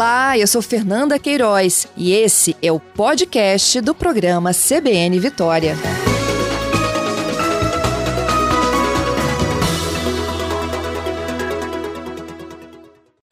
Olá, 0.00 0.38
eu 0.38 0.46
sou 0.46 0.62
Fernanda 0.62 1.18
Queiroz 1.18 1.86
e 1.94 2.12
esse 2.12 2.56
é 2.62 2.72
o 2.72 2.80
podcast 2.80 3.82
do 3.82 3.94
programa 3.94 4.50
CBN 4.54 5.20
Vitória. 5.20 5.76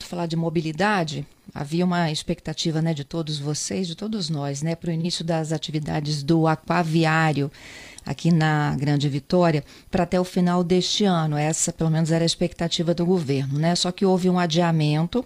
Falar 0.03 0.27
de 0.27 0.37
mobilidade, 0.37 1.27
havia 1.55 1.87
uma 1.87 2.13
expectativa 2.13 2.83
né, 2.83 2.93
de 2.93 3.03
todos 3.03 3.39
vocês, 3.39 3.87
de 3.87 3.95
todos 3.95 4.29
nós, 4.29 4.61
né, 4.61 4.75
para 4.75 4.91
o 4.91 4.93
início 4.93 5.25
das 5.25 5.53
atividades 5.53 6.23
do 6.23 6.47
aquaviário 6.47 7.51
aqui 8.05 8.31
na 8.31 8.77
Grande 8.77 9.09
Vitória 9.09 9.65
para 9.91 10.03
até 10.03 10.21
o 10.21 10.25
final 10.25 10.63
deste 10.63 11.07
ano. 11.07 11.35
Essa, 11.35 11.73
pelo 11.73 11.89
menos, 11.89 12.13
era 12.13 12.25
a 12.25 12.27
expectativa 12.27 12.93
do 12.93 13.07
governo, 13.07 13.59
né? 13.59 13.75
Só 13.75 13.91
que 13.91 14.05
houve 14.05 14.29
um 14.29 14.39
adiamento 14.39 15.25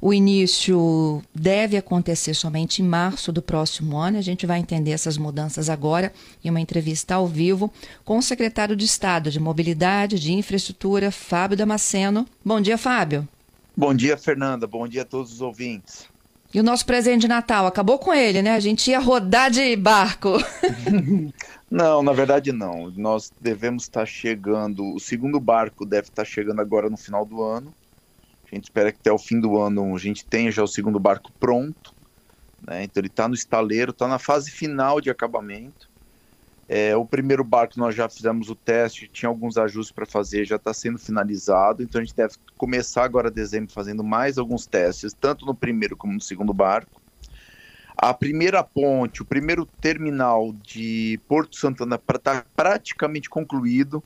o 0.00 0.14
início 0.14 1.22
deve 1.34 1.76
acontecer 1.76 2.32
somente 2.32 2.80
em 2.80 2.84
março 2.84 3.30
do 3.30 3.42
próximo 3.42 3.98
ano. 3.98 4.16
A 4.16 4.22
gente 4.22 4.46
vai 4.46 4.58
entender 4.58 4.92
essas 4.92 5.18
mudanças 5.18 5.68
agora 5.68 6.12
em 6.42 6.48
uma 6.48 6.60
entrevista 6.60 7.16
ao 7.16 7.26
vivo 7.26 7.70
com 8.04 8.16
o 8.16 8.22
secretário 8.22 8.74
de 8.74 8.84
Estado 8.84 9.30
de 9.30 9.38
Mobilidade, 9.38 10.18
de 10.18 10.32
Infraestrutura, 10.32 11.10
Fábio 11.10 11.56
Damasceno. 11.56 12.26
Bom 12.42 12.60
dia, 12.60 12.78
Fábio. 12.78 13.28
Bom 13.76 13.94
dia, 13.94 14.16
Fernanda. 14.16 14.66
Bom 14.66 14.88
dia 14.88 15.02
a 15.02 15.04
todos 15.04 15.32
os 15.32 15.40
ouvintes. 15.40 16.08
E 16.52 16.58
o 16.58 16.64
nosso 16.64 16.84
presente 16.84 17.22
de 17.22 17.28
Natal 17.28 17.66
acabou 17.66 17.98
com 17.98 18.12
ele, 18.12 18.42
né? 18.42 18.54
A 18.54 18.60
gente 18.60 18.90
ia 18.90 18.98
rodar 18.98 19.50
de 19.50 19.76
barco. 19.76 20.32
não, 21.70 22.02
na 22.02 22.12
verdade 22.12 22.50
não. 22.50 22.90
Nós 22.96 23.30
devemos 23.40 23.84
estar 23.84 24.04
chegando. 24.04 24.94
O 24.94 24.98
segundo 24.98 25.38
barco 25.38 25.86
deve 25.86 26.08
estar 26.08 26.24
chegando 26.24 26.60
agora 26.60 26.90
no 26.90 26.96
final 26.96 27.24
do 27.24 27.40
ano. 27.42 27.72
A 28.50 28.54
gente 28.54 28.64
espera 28.64 28.90
que 28.90 28.98
até 28.98 29.12
o 29.12 29.18
fim 29.18 29.38
do 29.38 29.58
ano 29.58 29.94
a 29.94 29.98
gente 29.98 30.24
tenha 30.24 30.50
já 30.50 30.62
o 30.62 30.66
segundo 30.66 30.98
barco 30.98 31.30
pronto. 31.38 31.94
Né? 32.66 32.84
Então 32.84 33.00
ele 33.00 33.06
está 33.06 33.28
no 33.28 33.34
estaleiro, 33.34 33.92
está 33.92 34.08
na 34.08 34.18
fase 34.18 34.50
final 34.50 35.00
de 35.00 35.10
acabamento. 35.10 35.88
É, 36.68 36.96
o 36.96 37.04
primeiro 37.04 37.42
barco 37.42 37.78
nós 37.78 37.94
já 37.94 38.08
fizemos 38.08 38.48
o 38.48 38.54
teste, 38.54 39.08
tinha 39.08 39.28
alguns 39.28 39.56
ajustes 39.56 39.92
para 39.92 40.06
fazer, 40.06 40.44
já 40.44 40.56
está 40.56 40.72
sendo 40.72 40.98
finalizado. 40.98 41.82
Então 41.82 42.00
a 42.00 42.04
gente 42.04 42.14
deve 42.14 42.34
começar 42.56 43.04
agora 43.04 43.30
dezembro 43.30 43.72
fazendo 43.72 44.04
mais 44.04 44.38
alguns 44.38 44.66
testes, 44.66 45.12
tanto 45.12 45.46
no 45.46 45.54
primeiro 45.54 45.96
como 45.96 46.12
no 46.12 46.20
segundo 46.20 46.54
barco. 46.54 47.00
A 47.96 48.14
primeira 48.14 48.62
ponte, 48.64 49.20
o 49.20 49.24
primeiro 49.24 49.66
terminal 49.66 50.54
de 50.64 51.20
Porto 51.28 51.56
Santana 51.56 52.00
está 52.08 52.44
praticamente 52.56 53.28
concluído 53.28 54.02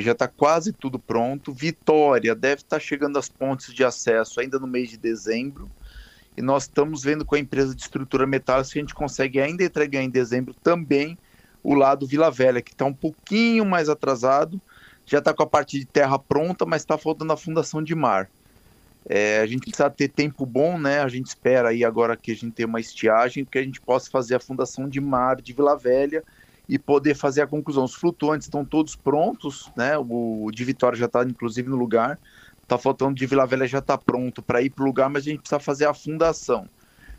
já 0.00 0.12
está 0.12 0.26
quase 0.26 0.72
tudo 0.72 0.98
pronto. 0.98 1.52
Vitória 1.52 2.34
deve 2.34 2.62
estar 2.62 2.76
tá 2.76 2.80
chegando 2.80 3.18
às 3.18 3.28
pontes 3.28 3.74
de 3.74 3.84
acesso 3.84 4.40
ainda 4.40 4.58
no 4.58 4.66
mês 4.66 4.88
de 4.88 4.96
dezembro. 4.96 5.70
E 6.36 6.40
nós 6.40 6.62
estamos 6.62 7.02
vendo 7.02 7.26
com 7.26 7.34
a 7.34 7.38
empresa 7.38 7.74
de 7.74 7.82
estrutura 7.82 8.26
metálica 8.26 8.64
se 8.64 8.78
a 8.78 8.80
gente 8.80 8.94
consegue 8.94 9.38
ainda 9.38 9.62
entregar 9.62 10.02
em 10.02 10.08
dezembro 10.08 10.54
também 10.54 11.18
o 11.62 11.74
lado 11.74 12.06
Vila 12.06 12.30
Velha, 12.30 12.62
que 12.62 12.72
está 12.72 12.86
um 12.86 12.94
pouquinho 12.94 13.66
mais 13.66 13.88
atrasado. 13.88 14.60
Já 15.04 15.18
está 15.18 15.34
com 15.34 15.42
a 15.42 15.46
parte 15.46 15.78
de 15.78 15.84
terra 15.84 16.18
pronta, 16.18 16.64
mas 16.64 16.82
está 16.82 16.96
faltando 16.96 17.32
a 17.32 17.36
fundação 17.36 17.82
de 17.82 17.94
mar. 17.94 18.30
É, 19.04 19.40
a 19.40 19.46
gente 19.46 19.62
precisa 19.62 19.90
ter 19.90 20.08
tempo 20.08 20.46
bom, 20.46 20.78
né? 20.78 21.00
A 21.00 21.08
gente 21.08 21.26
espera 21.26 21.68
aí 21.68 21.84
agora 21.84 22.16
que 22.16 22.32
a 22.32 22.34
gente 22.34 22.52
tenha 22.52 22.68
uma 22.68 22.80
estiagem, 22.80 23.44
que 23.44 23.58
a 23.58 23.62
gente 23.62 23.80
possa 23.80 24.10
fazer 24.10 24.36
a 24.36 24.40
fundação 24.40 24.88
de 24.88 25.00
mar 25.00 25.40
de 25.42 25.52
Vila 25.52 25.76
Velha 25.76 26.22
e 26.72 26.78
poder 26.78 27.14
fazer 27.14 27.42
a 27.42 27.46
conclusão. 27.46 27.84
Os 27.84 27.94
flutuantes 27.94 28.46
estão 28.46 28.64
todos 28.64 28.96
prontos, 28.96 29.70
né? 29.76 29.98
O 29.98 30.50
de 30.50 30.64
Vitória 30.64 30.98
já 30.98 31.04
está 31.04 31.22
inclusive 31.22 31.68
no 31.68 31.76
lugar. 31.76 32.18
Está 32.62 32.78
faltando 32.78 33.14
de 33.14 33.26
Vila 33.26 33.44
Velha 33.44 33.66
já 33.66 33.80
está 33.80 33.98
pronto 33.98 34.40
para 34.40 34.62
ir 34.62 34.70
para 34.70 34.82
o 34.82 34.86
lugar, 34.86 35.10
mas 35.10 35.24
a 35.26 35.28
gente 35.28 35.40
precisa 35.40 35.60
fazer 35.60 35.84
a 35.84 35.92
fundação. 35.92 36.66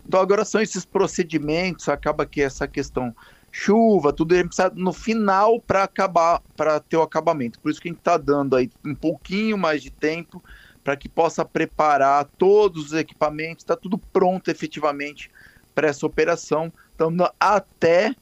Então 0.07 0.19
agora 0.19 0.43
são 0.43 0.59
esses 0.59 0.83
procedimentos, 0.85 1.87
acaba 1.87 2.25
que 2.25 2.41
essa 2.41 2.67
questão 2.67 3.15
chuva, 3.51 4.11
tudo 4.11 4.33
a 4.33 4.37
gente 4.37 4.47
precisa 4.47 4.71
no 4.75 4.91
final 4.91 5.61
para 5.61 5.83
acabar, 5.83 6.41
para 6.57 6.79
ter 6.79 6.97
o 6.97 7.03
acabamento. 7.03 7.59
Por 7.59 7.69
isso 7.69 7.79
que 7.79 7.89
a 7.89 7.91
gente 7.91 7.99
está 7.99 8.17
dando 8.17 8.55
aí 8.55 8.71
um 8.83 8.95
pouquinho 8.95 9.55
mais 9.55 9.83
de 9.83 9.91
tempo 9.91 10.43
para 10.83 10.97
que 10.97 11.07
possa 11.07 11.45
preparar 11.45 12.25
todos 12.39 12.87
os 12.87 12.93
equipamentos, 12.93 13.63
está 13.63 13.75
tudo 13.75 13.99
pronto 13.99 14.49
efetivamente 14.49 15.29
para 15.75 15.87
essa 15.87 16.07
operação. 16.07 16.73
Então 16.95 17.15
até 17.39 18.15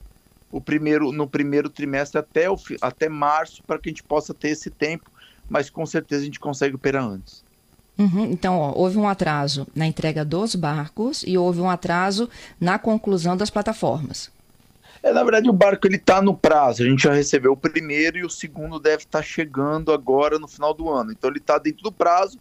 o 0.52 0.60
primeiro, 0.60 1.12
no 1.12 1.28
primeiro 1.28 1.70
trimestre 1.70 2.20
até, 2.20 2.50
o, 2.50 2.58
até 2.82 3.08
março 3.08 3.64
para 3.64 3.80
que 3.80 3.90
a 3.90 3.92
gente 3.92 4.04
possa 4.04 4.34
ter 4.34 4.50
esse 4.50 4.70
tempo, 4.70 5.10
mas 5.50 5.70
com 5.70 5.86
certeza 5.86 6.22
a 6.22 6.26
gente 6.26 6.40
consegue 6.40 6.76
operar 6.76 7.04
antes. 7.04 7.44
Uhum, 7.98 8.26
então, 8.32 8.58
ó, 8.58 8.74
houve 8.76 8.98
um 8.98 9.08
atraso 9.08 9.68
na 9.76 9.86
entrega 9.86 10.26
dos 10.26 10.56
barcos 10.56 11.24
e 11.26 11.38
houve 11.38 11.62
um 11.62 11.70
atraso 11.70 12.30
na 12.60 12.80
conclusão 12.80 13.38
das 13.38 13.50
plataformas. 13.50 14.32
É, 15.04 15.12
na 15.12 15.24
verdade, 15.24 15.50
o 15.50 15.54
barco 15.54 15.88
ele 15.88 15.96
está 15.96 16.22
no 16.22 16.36
prazo. 16.36 16.84
A 16.84 16.86
gente 16.86 17.04
já 17.04 17.14
recebeu 17.14 17.54
o 17.54 17.58
primeiro 17.58 18.18
e 18.18 18.26
o 18.26 18.30
segundo 18.30 18.80
deve 18.80 19.04
estar 19.04 19.20
tá 19.20 19.24
chegando 19.24 19.92
agora 19.92 20.38
no 20.38 20.48
final 20.48 20.74
do 20.74 20.90
ano. 20.90 21.12
Então, 21.12 21.30
ele 21.30 21.40
está 21.40 21.58
dentro 21.58 21.84
do 21.84 21.92
prazo, 21.92 22.40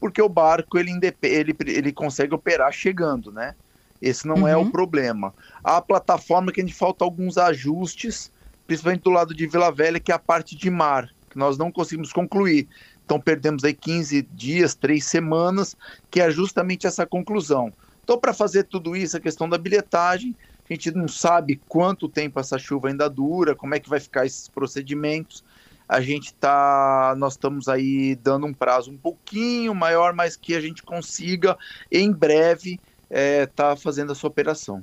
porque 0.00 0.20
o 0.20 0.28
barco 0.28 0.78
ele, 0.78 0.92
ele, 1.22 1.56
ele 1.66 1.92
consegue 1.92 2.34
operar 2.34 2.72
chegando, 2.72 3.30
né? 3.30 3.54
Esse 4.00 4.26
não 4.26 4.36
uhum. 4.36 4.48
é 4.48 4.56
o 4.56 4.60
uhum. 4.60 4.70
problema. 4.70 5.34
A 5.62 5.80
plataforma 5.80 6.52
que 6.52 6.60
a 6.60 6.64
gente 6.64 6.74
falta 6.74 7.04
alguns 7.04 7.36
ajustes, 7.36 8.32
principalmente 8.66 9.02
do 9.02 9.10
lado 9.10 9.34
de 9.34 9.46
Vila 9.46 9.72
Velha, 9.72 10.00
que 10.00 10.12
é 10.12 10.14
a 10.14 10.18
parte 10.18 10.56
de 10.56 10.70
mar, 10.70 11.08
que 11.30 11.38
nós 11.38 11.58
não 11.58 11.70
conseguimos 11.70 12.12
concluir. 12.12 12.68
Então 13.04 13.20
perdemos 13.20 13.64
aí 13.64 13.74
15 13.74 14.22
dias, 14.32 14.74
3 14.74 15.04
semanas, 15.04 15.76
que 16.10 16.20
é 16.20 16.30
justamente 16.30 16.86
essa 16.86 17.06
conclusão. 17.06 17.72
Então, 18.08 18.18
para 18.18 18.32
fazer 18.32 18.64
tudo 18.64 18.96
isso, 18.96 19.18
a 19.18 19.20
questão 19.20 19.46
da 19.46 19.58
bilhetagem, 19.58 20.34
a 20.68 20.72
gente 20.72 20.90
não 20.92 21.06
sabe 21.08 21.60
quanto 21.68 22.08
tempo 22.08 22.40
essa 22.40 22.58
chuva 22.58 22.88
ainda 22.88 23.08
dura, 23.08 23.54
como 23.54 23.74
é 23.74 23.80
que 23.80 23.88
vai 23.88 24.00
ficar 24.00 24.24
esses 24.24 24.48
procedimentos. 24.48 25.44
A 25.86 26.00
gente 26.00 26.32
tá, 26.32 27.14
nós 27.18 27.34
estamos 27.34 27.68
aí 27.68 28.14
dando 28.16 28.46
um 28.46 28.52
prazo 28.54 28.90
um 28.90 28.96
pouquinho 28.96 29.74
maior, 29.74 30.14
mas 30.14 30.36
que 30.36 30.54
a 30.54 30.60
gente 30.60 30.82
consiga 30.82 31.56
em 31.92 32.12
breve 32.12 32.80
está 33.10 33.20
é, 33.20 33.46
tá 33.46 33.76
fazendo 33.76 34.12
a 34.12 34.14
sua 34.14 34.28
operação. 34.28 34.82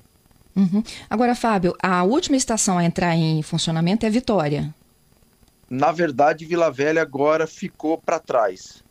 Uhum. 0.55 0.81
Agora, 1.09 1.35
Fábio, 1.35 1.75
a 1.81 2.03
última 2.03 2.37
estação 2.37 2.77
a 2.77 2.83
entrar 2.83 3.15
em 3.15 3.41
funcionamento 3.41 4.05
é 4.05 4.09
Vitória. 4.09 4.73
Na 5.69 5.91
verdade, 5.91 6.45
Vila 6.45 6.71
Velha 6.71 7.01
agora 7.01 7.45
ficou 7.45 7.97
para 7.97 8.19
trás. 8.19 8.83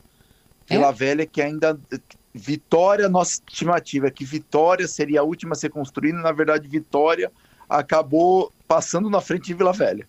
É? 0.69 0.75
Vila 0.75 0.93
Velha 0.93 1.27
que 1.27 1.41
ainda. 1.41 1.79
Vitória, 2.37 3.09
nossa 3.09 3.41
estimativa 3.49 4.09
é 4.09 4.11
que 4.11 4.25
Vitória 4.25 4.89
seria 4.89 5.21
a 5.21 5.23
última 5.23 5.53
a 5.53 5.57
ser 5.57 5.71
construída. 5.71 6.19
Na 6.19 6.33
verdade, 6.33 6.69
Vitória 6.69 7.31
acabou 7.69 8.53
passando 8.67 9.09
na 9.09 9.21
frente 9.21 9.47
de 9.47 9.55
Vila 9.55 9.73
Velha. 9.73 10.07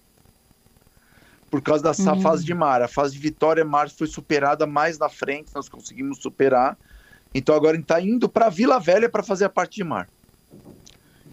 Por 1.51 1.61
causa 1.61 1.83
dessa 1.83 2.13
uhum. 2.13 2.21
fase 2.21 2.43
de 2.43 2.53
mar. 2.53 2.81
A 2.81 2.87
fase 2.87 3.13
de 3.13 3.19
Vitória 3.19 3.63
Mar 3.63 3.89
foi 3.89 4.07
superada 4.07 4.65
mais 4.65 4.97
na 4.97 5.07
frente, 5.07 5.51
nós 5.53 5.69
conseguimos 5.69 6.17
superar. 6.17 6.75
Então 7.35 7.53
agora 7.53 7.73
a 7.73 7.75
gente 7.75 7.83
está 7.83 8.01
indo 8.01 8.29
para 8.29 8.47
Vila 8.47 8.79
Velha 8.79 9.09
para 9.09 9.21
fazer 9.21 9.43
a 9.43 9.49
parte 9.49 9.75
de 9.75 9.83
mar. 9.83 10.07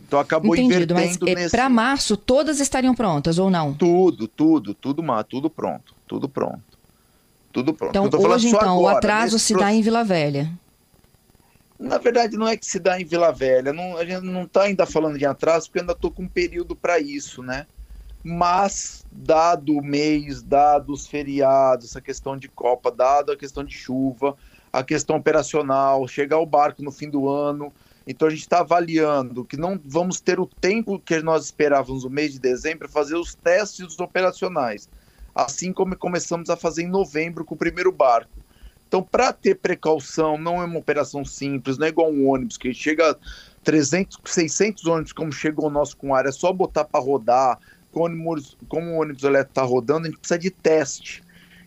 Então 0.04 0.18
acabou 0.18 0.54
Entendido, 0.54 0.92
invertendo 0.92 1.24
mas 1.24 1.30
é, 1.30 1.34
nesse... 1.36 1.56
para 1.56 1.68
março 1.68 2.16
todas 2.16 2.58
estariam 2.58 2.92
prontas 2.92 3.38
ou 3.38 3.48
não? 3.48 3.72
Tudo, 3.72 4.26
tudo, 4.26 4.74
tudo 4.74 5.00
mar, 5.00 5.22
tudo 5.22 5.48
pronto, 5.48 5.94
tudo 6.06 6.28
pronto. 6.28 6.60
Tudo 7.52 7.72
pronto. 7.72 7.96
Então 7.96 8.20
hoje 8.20 8.48
então 8.48 8.78
agora, 8.78 8.80
o 8.80 8.88
atraso 8.88 9.38
se 9.38 9.54
dá 9.54 9.72
em 9.72 9.80
Vila 9.80 10.02
Velha. 10.02 10.50
Na 11.78 11.98
verdade, 11.98 12.36
não 12.36 12.48
é 12.48 12.56
que 12.56 12.66
se 12.66 12.80
dá 12.80 13.00
em 13.00 13.04
Vila 13.04 13.30
Velha. 13.30 13.72
Não, 13.72 13.96
a 13.96 14.04
gente 14.04 14.24
não 14.24 14.42
está 14.42 14.62
ainda 14.62 14.86
falando 14.86 15.18
de 15.18 15.24
atraso, 15.24 15.66
porque 15.66 15.80
ainda 15.80 15.92
estou 15.92 16.10
com 16.10 16.22
um 16.22 16.28
período 16.28 16.74
para 16.74 16.98
isso, 16.98 17.42
né? 17.42 17.66
Mas, 18.24 19.04
dado 19.10 19.76
o 19.76 19.82
mês, 19.82 20.42
dado 20.42 20.92
os 20.92 21.06
feriados, 21.06 21.86
essa 21.86 22.00
questão 22.00 22.36
de 22.36 22.48
Copa, 22.48 22.90
dado 22.90 23.32
a 23.32 23.36
questão 23.36 23.64
de 23.64 23.74
chuva, 23.74 24.36
a 24.72 24.82
questão 24.82 25.16
operacional, 25.16 26.08
chegar 26.08 26.38
o 26.38 26.46
barco 26.46 26.82
no 26.82 26.90
fim 26.90 27.10
do 27.10 27.28
ano. 27.28 27.72
Então 28.06 28.26
a 28.26 28.30
gente 28.30 28.40
está 28.40 28.60
avaliando 28.60 29.44
que 29.44 29.56
não 29.56 29.78
vamos 29.84 30.20
ter 30.20 30.40
o 30.40 30.46
tempo 30.46 30.98
que 30.98 31.20
nós 31.20 31.44
esperávamos 31.44 32.04
no 32.04 32.10
mês 32.10 32.32
de 32.32 32.38
dezembro 32.38 32.80
para 32.80 32.88
fazer 32.88 33.14
os 33.16 33.34
testes 33.34 33.98
operacionais, 34.00 34.88
assim 35.34 35.72
como 35.72 35.96
começamos 35.96 36.50
a 36.50 36.56
fazer 36.56 36.82
em 36.82 36.88
novembro 36.88 37.44
com 37.44 37.54
o 37.54 37.58
primeiro 37.58 37.92
barco. 37.92 38.42
Então, 38.88 39.02
para 39.02 39.32
ter 39.32 39.54
precaução, 39.54 40.36
não 40.36 40.60
é 40.60 40.66
uma 40.66 40.78
operação 40.78 41.24
simples, 41.24 41.78
não 41.78 41.86
é 41.86 41.88
igual 41.88 42.12
um 42.12 42.28
ônibus 42.28 42.58
que 42.58 42.74
chega 42.74 43.16
300, 43.64 44.18
600 44.22 44.84
ônibus 44.86 45.12
como 45.14 45.32
chegou 45.32 45.68
o 45.68 45.70
nosso 45.70 45.96
com 45.96 46.14
área, 46.14 46.28
é 46.28 46.32
só 46.32 46.52
botar 46.52 46.84
para 46.84 47.00
rodar. 47.00 47.58
Como, 47.90 48.36
como 48.68 48.90
o 48.90 49.00
ônibus 49.00 49.22
elétrico 49.22 49.52
está 49.52 49.62
rodando, 49.62 50.06
a 50.06 50.10
gente 50.10 50.18
precisa 50.18 50.38
de 50.38 50.50
teste. 50.50 51.21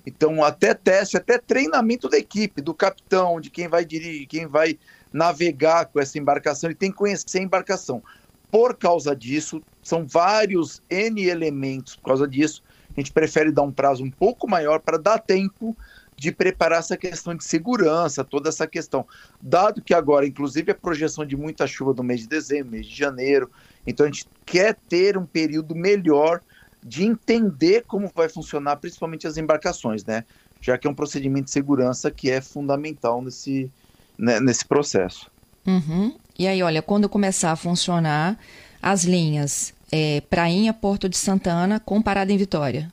Então, 0.05 0.43
até 0.43 0.73
teste, 0.73 1.17
até 1.17 1.37
treinamento 1.37 2.07
da 2.07 2.17
equipe, 2.17 2.61
do 2.61 2.73
capitão, 2.73 3.41
de 3.41 3.49
quem 3.49 3.67
vai 3.67 3.83
dirigir, 3.83 4.27
quem 4.27 4.45
vai 4.45 4.77
navegar 5.11 5.85
com 5.85 5.99
essa 5.99 6.17
embarcação, 6.19 6.69
ele 6.69 6.75
tem 6.75 6.91
que 6.91 6.97
conhecer 6.97 7.39
a 7.39 7.43
embarcação. 7.43 8.03
Por 8.51 8.77
causa 8.77 9.15
disso, 9.15 9.61
são 9.81 10.05
vários 10.05 10.81
N 10.89 11.25
elementos, 11.25 11.95
por 11.95 12.07
causa 12.09 12.27
disso, 12.27 12.61
a 12.95 12.99
gente 12.99 13.11
prefere 13.11 13.51
dar 13.51 13.63
um 13.63 13.71
prazo 13.71 14.03
um 14.03 14.11
pouco 14.11 14.47
maior 14.47 14.79
para 14.79 14.97
dar 14.97 15.19
tempo 15.19 15.75
de 16.17 16.31
preparar 16.31 16.79
essa 16.79 16.95
questão 16.95 17.35
de 17.35 17.43
segurança, 17.43 18.23
toda 18.23 18.47
essa 18.49 18.65
questão. 18.65 19.05
Dado 19.41 19.81
que 19.81 19.93
agora, 19.93 20.25
inclusive, 20.25 20.71
a 20.71 20.75
projeção 20.75 21.25
de 21.25 21.35
muita 21.35 21.67
chuva 21.67 21.93
no 21.93 22.03
mês 22.03 22.21
de 22.21 22.27
dezembro, 22.27 22.71
mês 22.71 22.85
de 22.85 22.95
janeiro, 22.95 23.51
então 23.85 24.05
a 24.05 24.09
gente 24.09 24.27
quer 24.45 24.77
ter 24.87 25.17
um 25.17 25.25
período 25.25 25.75
melhor 25.75 26.41
de 26.85 27.03
entender 27.03 27.83
como 27.87 28.11
vai 28.13 28.29
funcionar, 28.29 28.75
principalmente 28.75 29.25
as 29.25 29.37
embarcações, 29.37 30.05
né? 30.05 30.23
Já 30.61 30.77
que 30.77 30.85
é 30.85 30.89
um 30.89 30.93
procedimento 30.93 31.45
de 31.45 31.51
segurança 31.51 32.11
que 32.11 32.29
é 32.29 32.39
fundamental 32.39 33.23
nesse, 33.23 33.71
né, 34.15 34.39
nesse 34.39 34.63
processo. 34.63 35.31
Uhum. 35.65 36.15
E 36.37 36.47
aí, 36.47 36.61
olha, 36.61 36.83
quando 36.83 37.09
começar 37.09 37.51
a 37.51 37.55
funcionar 37.55 38.37
as 38.79 39.03
linhas 39.03 39.73
é, 39.91 40.21
Prainha, 40.21 40.73
Porto 40.73 41.09
de 41.09 41.17
Santana, 41.17 41.79
com 41.79 42.01
parada 42.01 42.31
em 42.31 42.37
Vitória? 42.37 42.91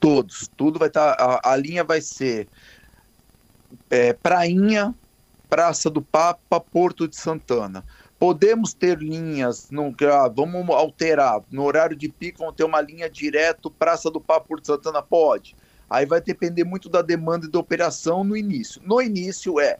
Todos, 0.00 0.50
tudo 0.56 0.80
vai 0.80 0.88
estar. 0.88 1.14
Tá, 1.14 1.40
a, 1.44 1.52
a, 1.52 1.56
linha 1.56 1.84
vai 1.84 2.00
ser 2.00 2.48
é, 3.88 4.12
Prainha, 4.12 4.92
Praça 5.48 5.88
do 5.88 6.02
Papa, 6.02 6.60
Porto 6.60 7.06
de 7.06 7.16
Santana. 7.16 7.84
Podemos 8.18 8.74
ter 8.74 8.98
linhas, 8.98 9.70
no, 9.70 9.94
ah, 10.12 10.28
vamos 10.28 10.68
alterar. 10.70 11.40
No 11.50 11.62
horário 11.62 11.96
de 11.96 12.08
pico, 12.08 12.38
vamos 12.40 12.56
ter 12.56 12.64
uma 12.64 12.80
linha 12.80 13.08
direto, 13.08 13.70
Praça 13.70 14.10
do 14.10 14.20
Papa, 14.20 14.46
Porto 14.46 14.66
Santana? 14.66 15.00
Pode. 15.00 15.54
Aí 15.88 16.04
vai 16.04 16.20
depender 16.20 16.64
muito 16.64 16.88
da 16.88 17.00
demanda 17.00 17.46
e 17.46 17.50
da 17.50 17.58
operação 17.58 18.24
no 18.24 18.36
início. 18.36 18.82
No 18.84 19.00
início 19.00 19.60
é 19.60 19.78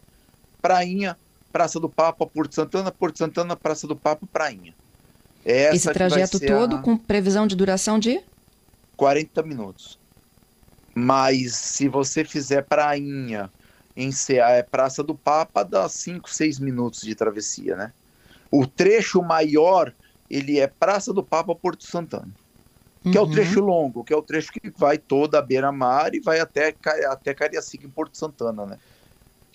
Prainha, 0.62 1.16
Praça 1.52 1.80
do 1.80 1.88
Papa, 1.88 2.26
Porto 2.26 2.54
Santana, 2.54 2.92
Porto 2.92 3.18
Santana, 3.18 3.56
Praça 3.56 3.86
do 3.86 3.96
Papa, 3.96 4.26
Prainha. 4.32 4.72
Essa 5.44 5.76
Esse 5.76 5.92
trajeto 5.92 6.38
todo 6.38 6.76
a... 6.76 6.78
com 6.78 6.96
previsão 6.96 7.46
de 7.46 7.56
duração 7.56 7.98
de? 7.98 8.22
40 8.96 9.42
minutos. 9.42 9.98
Mas 10.94 11.54
se 11.54 11.88
você 11.88 12.24
fizer 12.24 12.62
Prainha 12.62 13.50
em 13.96 14.10
é, 14.30 14.62
Praça 14.62 15.02
do 15.02 15.14
Papa, 15.14 15.64
dá 15.64 15.88
5, 15.88 16.30
6 16.30 16.58
minutos 16.60 17.00
de 17.02 17.14
travessia, 17.14 17.76
né? 17.76 17.92
O 18.50 18.66
trecho 18.66 19.22
maior, 19.22 19.92
ele 20.30 20.58
é 20.58 20.66
Praça 20.66 21.12
do 21.12 21.22
Papa, 21.22 21.54
Porto 21.54 21.84
Santana. 21.84 22.28
Que 23.02 23.10
uhum. 23.10 23.14
é 23.14 23.20
o 23.20 23.24
uhum. 23.24 23.30
trecho 23.30 23.60
longo, 23.60 24.04
que 24.04 24.12
é 24.12 24.16
o 24.16 24.22
trecho 24.22 24.52
que 24.52 24.70
vai 24.76 24.98
toda 24.98 25.38
a 25.38 25.42
beira-mar 25.42 26.14
e 26.14 26.20
vai 26.20 26.40
até, 26.40 26.74
até 27.08 27.32
Cariacica, 27.32 27.86
em 27.86 27.90
Porto 27.90 28.18
Santana, 28.18 28.66
né? 28.66 28.78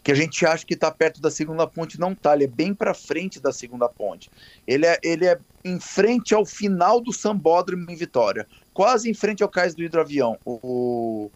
que 0.03 0.11
a 0.11 0.15
gente 0.15 0.45
acha 0.45 0.65
que 0.65 0.73
está 0.73 0.91
perto 0.91 1.21
da 1.21 1.31
segunda 1.31 1.65
ponte, 1.65 1.99
não 1.99 2.11
está, 2.11 2.35
ele 2.35 2.43
é 2.43 2.47
bem 2.47 2.73
para 2.73 2.93
frente 2.93 3.39
da 3.39 3.53
segunda 3.53 3.87
ponte. 3.87 4.29
Ele 4.67 4.85
é, 4.85 4.99
ele 5.01 5.25
é 5.25 5.39
em 5.63 5.79
frente 5.79 6.35
ao 6.35 6.45
final 6.45 6.99
do 6.99 7.13
Sambódromo 7.13 7.89
em 7.89 7.95
Vitória, 7.95 8.45
quase 8.73 9.09
em 9.09 9.13
frente 9.13 9.41
ao 9.41 9.47
cais 9.47 9.73
do 9.73 9.81
hidroavião. 9.81 10.37
O, 10.45 11.31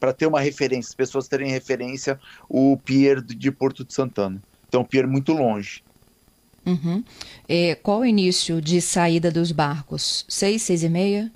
para 0.00 0.14
ter 0.14 0.26
uma 0.26 0.40
referência, 0.40 0.88
as 0.88 0.94
pessoas 0.94 1.28
terem 1.28 1.50
referência, 1.50 2.18
o 2.48 2.78
pier 2.78 3.20
de 3.20 3.50
Porto 3.52 3.84
de 3.84 3.92
Santana. 3.92 4.42
Então, 4.66 4.80
um 4.80 4.84
pier 4.84 5.06
muito 5.06 5.34
longe. 5.34 5.84
Uhum. 6.66 7.04
É, 7.48 7.76
qual 7.76 8.00
o 8.00 8.04
início 8.04 8.60
de 8.60 8.80
saída 8.80 9.30
dos 9.30 9.52
barcos? 9.52 10.26
Seis, 10.28 10.62
seis 10.62 10.82
e 10.82 10.88
meia? 10.88 11.32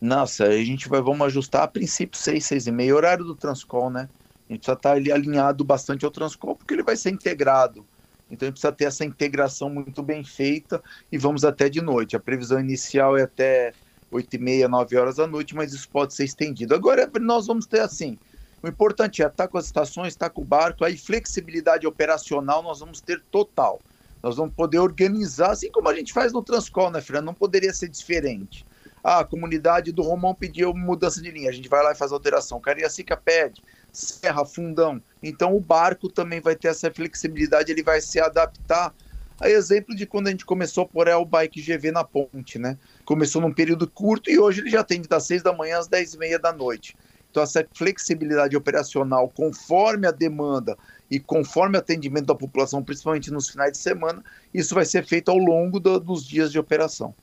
Nossa, 0.00 0.44
a 0.44 0.64
gente 0.64 0.88
vai, 0.88 1.00
vamos 1.00 1.26
ajustar 1.26 1.62
a 1.62 1.68
princípio 1.68 2.18
seis, 2.18 2.44
seis 2.44 2.66
e 2.66 2.72
meia, 2.72 2.94
horário 2.94 3.24
do 3.24 3.34
Transcol, 3.34 3.90
né? 3.90 4.08
A 4.48 4.52
gente 4.52 4.60
precisa 4.60 4.76
estar 4.76 4.92
ali 4.92 5.10
alinhado 5.10 5.64
bastante 5.64 6.04
ao 6.04 6.10
Transcom, 6.10 6.54
porque 6.54 6.74
ele 6.74 6.82
vai 6.82 6.96
ser 6.96 7.10
integrado. 7.10 7.86
Então 8.30 8.46
a 8.46 8.50
gente 8.50 8.54
precisa 8.54 8.72
ter 8.72 8.84
essa 8.84 9.04
integração 9.04 9.68
muito 9.68 10.02
bem 10.02 10.22
feita 10.22 10.82
e 11.10 11.18
vamos 11.18 11.44
até 11.44 11.68
de 11.68 11.80
noite. 11.80 12.16
A 12.16 12.20
previsão 12.20 12.60
inicial 12.60 13.16
é 13.16 13.22
até 13.22 13.72
8 14.10 14.34
e 14.34 14.38
meia, 14.38 14.68
9 14.68 14.96
horas 14.96 15.16
da 15.16 15.26
noite, 15.26 15.54
mas 15.54 15.72
isso 15.72 15.88
pode 15.88 16.14
ser 16.14 16.24
estendido. 16.24 16.74
Agora 16.74 17.10
nós 17.20 17.46
vamos 17.46 17.66
ter 17.66 17.80
assim. 17.80 18.18
O 18.62 18.68
importante 18.68 19.22
é 19.22 19.26
estar 19.26 19.48
com 19.48 19.56
as 19.56 19.66
estações, 19.66 20.08
estar 20.08 20.30
com 20.30 20.42
o 20.42 20.44
barco, 20.44 20.84
aí 20.84 20.96
flexibilidade 20.96 21.86
operacional 21.86 22.62
nós 22.62 22.80
vamos 22.80 23.00
ter 23.00 23.22
total. 23.30 23.80
Nós 24.22 24.36
vamos 24.36 24.54
poder 24.54 24.78
organizar, 24.78 25.50
assim 25.50 25.70
como 25.70 25.88
a 25.88 25.94
gente 25.94 26.12
faz 26.12 26.32
no 26.32 26.42
Transcol, 26.42 26.90
né, 26.90 27.00
Fernando? 27.00 27.26
Não 27.26 27.34
poderia 27.34 27.72
ser 27.72 27.88
diferente. 27.88 28.66
Ah, 29.02 29.20
a 29.20 29.24
comunidade 29.24 29.92
do 29.92 30.02
Romão 30.02 30.34
pediu 30.34 30.74
mudança 30.74 31.22
de 31.22 31.30
linha, 31.30 31.48
a 31.48 31.52
gente 31.52 31.68
vai 31.68 31.82
lá 31.82 31.92
e 31.92 31.96
faz 31.96 32.12
alteração. 32.12 32.60
Cariacica 32.60 33.16
pede, 33.16 33.62
serra, 33.92 34.44
fundão. 34.44 35.00
Então 35.22 35.56
o 35.56 35.60
barco 35.60 36.08
também 36.08 36.40
vai 36.40 36.54
ter 36.54 36.68
essa 36.68 36.90
flexibilidade, 36.90 37.72
ele 37.72 37.82
vai 37.82 38.00
se 38.00 38.20
adaptar. 38.20 38.94
A 39.40 39.48
exemplo 39.48 39.96
de 39.96 40.04
quando 40.04 40.26
a 40.26 40.30
gente 40.30 40.44
começou 40.44 40.86
por 40.86 41.08
El 41.08 41.24
Bike 41.24 41.62
GV 41.62 41.90
na 41.92 42.04
ponte, 42.04 42.58
né? 42.58 42.76
Começou 43.06 43.40
num 43.40 43.54
período 43.54 43.88
curto 43.88 44.30
e 44.30 44.38
hoje 44.38 44.60
ele 44.60 44.68
já 44.68 44.80
atende 44.80 45.08
das 45.08 45.26
6 45.26 45.42
da 45.42 45.50
manhã 45.50 45.78
às 45.78 45.88
10 45.88 46.14
e 46.14 46.18
meia 46.18 46.38
da 46.38 46.52
noite. 46.52 46.94
Então 47.30 47.42
essa 47.42 47.66
flexibilidade 47.72 48.56
operacional, 48.56 49.28
conforme 49.28 50.06
a 50.06 50.10
demanda 50.10 50.76
e 51.10 51.20
conforme 51.20 51.76
o 51.76 51.80
atendimento 51.80 52.26
da 52.26 52.34
população, 52.34 52.82
principalmente 52.82 53.30
nos 53.30 53.48
finais 53.48 53.72
de 53.72 53.78
semana, 53.78 54.22
isso 54.52 54.74
vai 54.74 54.84
ser 54.84 55.04
feito 55.04 55.30
ao 55.30 55.38
longo 55.38 55.78
do, 55.78 56.00
dos 56.00 56.24
dias 56.26 56.50
de 56.50 56.58
operação. 56.58 57.14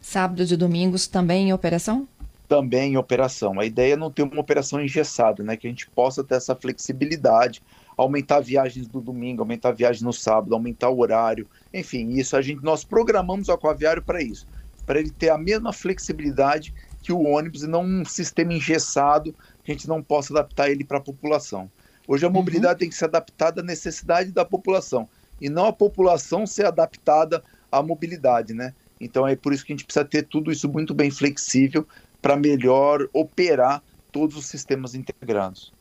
Sábados 0.00 0.52
e 0.52 0.56
domingos 0.56 1.06
também 1.06 1.48
em 1.48 1.52
operação? 1.52 2.06
também 2.48 2.92
em 2.92 2.96
operação. 2.96 3.58
A 3.58 3.64
ideia 3.64 3.94
é 3.94 3.96
não 3.96 4.10
ter 4.10 4.22
uma 4.22 4.40
operação 4.40 4.80
engessada, 4.80 5.42
né? 5.42 5.56
Que 5.56 5.66
a 5.66 5.70
gente 5.70 5.88
possa 5.90 6.22
ter 6.22 6.34
essa 6.34 6.54
flexibilidade, 6.54 7.62
aumentar 7.96 8.40
viagens 8.40 8.86
do 8.86 9.00
domingo, 9.00 9.42
aumentar 9.42 9.72
viagens 9.72 10.02
no 10.02 10.12
sábado, 10.12 10.54
aumentar 10.54 10.90
o 10.90 11.00
horário, 11.00 11.48
enfim, 11.72 12.10
isso 12.10 12.36
a 12.36 12.42
gente 12.42 12.62
nós 12.62 12.84
programamos 12.84 13.48
o 13.48 13.52
aquaviário 13.52 14.02
para 14.02 14.22
isso, 14.22 14.46
para 14.84 14.98
ele 14.98 15.10
ter 15.10 15.30
a 15.30 15.38
mesma 15.38 15.72
flexibilidade 15.72 16.74
que 17.04 17.12
o 17.12 17.22
ônibus 17.22 17.62
e 17.62 17.66
não 17.66 17.84
um 17.84 18.04
sistema 18.04 18.54
engessado 18.54 19.34
que 19.62 19.70
a 19.70 19.74
gente 19.74 19.86
não 19.86 20.02
possa 20.02 20.32
adaptar 20.32 20.70
ele 20.70 20.84
para 20.84 20.96
a 20.96 21.02
população. 21.02 21.70
Hoje 22.08 22.24
a 22.24 22.28
uhum. 22.28 22.34
mobilidade 22.34 22.74
uhum. 22.74 22.78
tem 22.78 22.88
que 22.88 22.94
ser 22.94 23.04
adaptada 23.04 23.60
à 23.60 23.64
necessidade 23.64 24.32
da 24.32 24.44
população 24.44 25.06
e 25.38 25.50
não 25.50 25.66
a 25.66 25.72
população 25.72 26.46
ser 26.46 26.64
adaptada 26.64 27.44
à 27.70 27.82
mobilidade, 27.82 28.54
né? 28.54 28.72
Então 28.98 29.28
é 29.28 29.36
por 29.36 29.52
isso 29.52 29.66
que 29.66 29.72
a 29.72 29.76
gente 29.76 29.84
precisa 29.84 30.04
ter 30.04 30.22
tudo 30.22 30.50
isso 30.50 30.66
muito 30.66 30.94
bem 30.94 31.10
flexível 31.10 31.86
para 32.22 32.36
melhor 32.36 33.06
operar 33.12 33.82
todos 34.10 34.34
os 34.34 34.46
sistemas 34.46 34.94
integrados. 34.94 35.72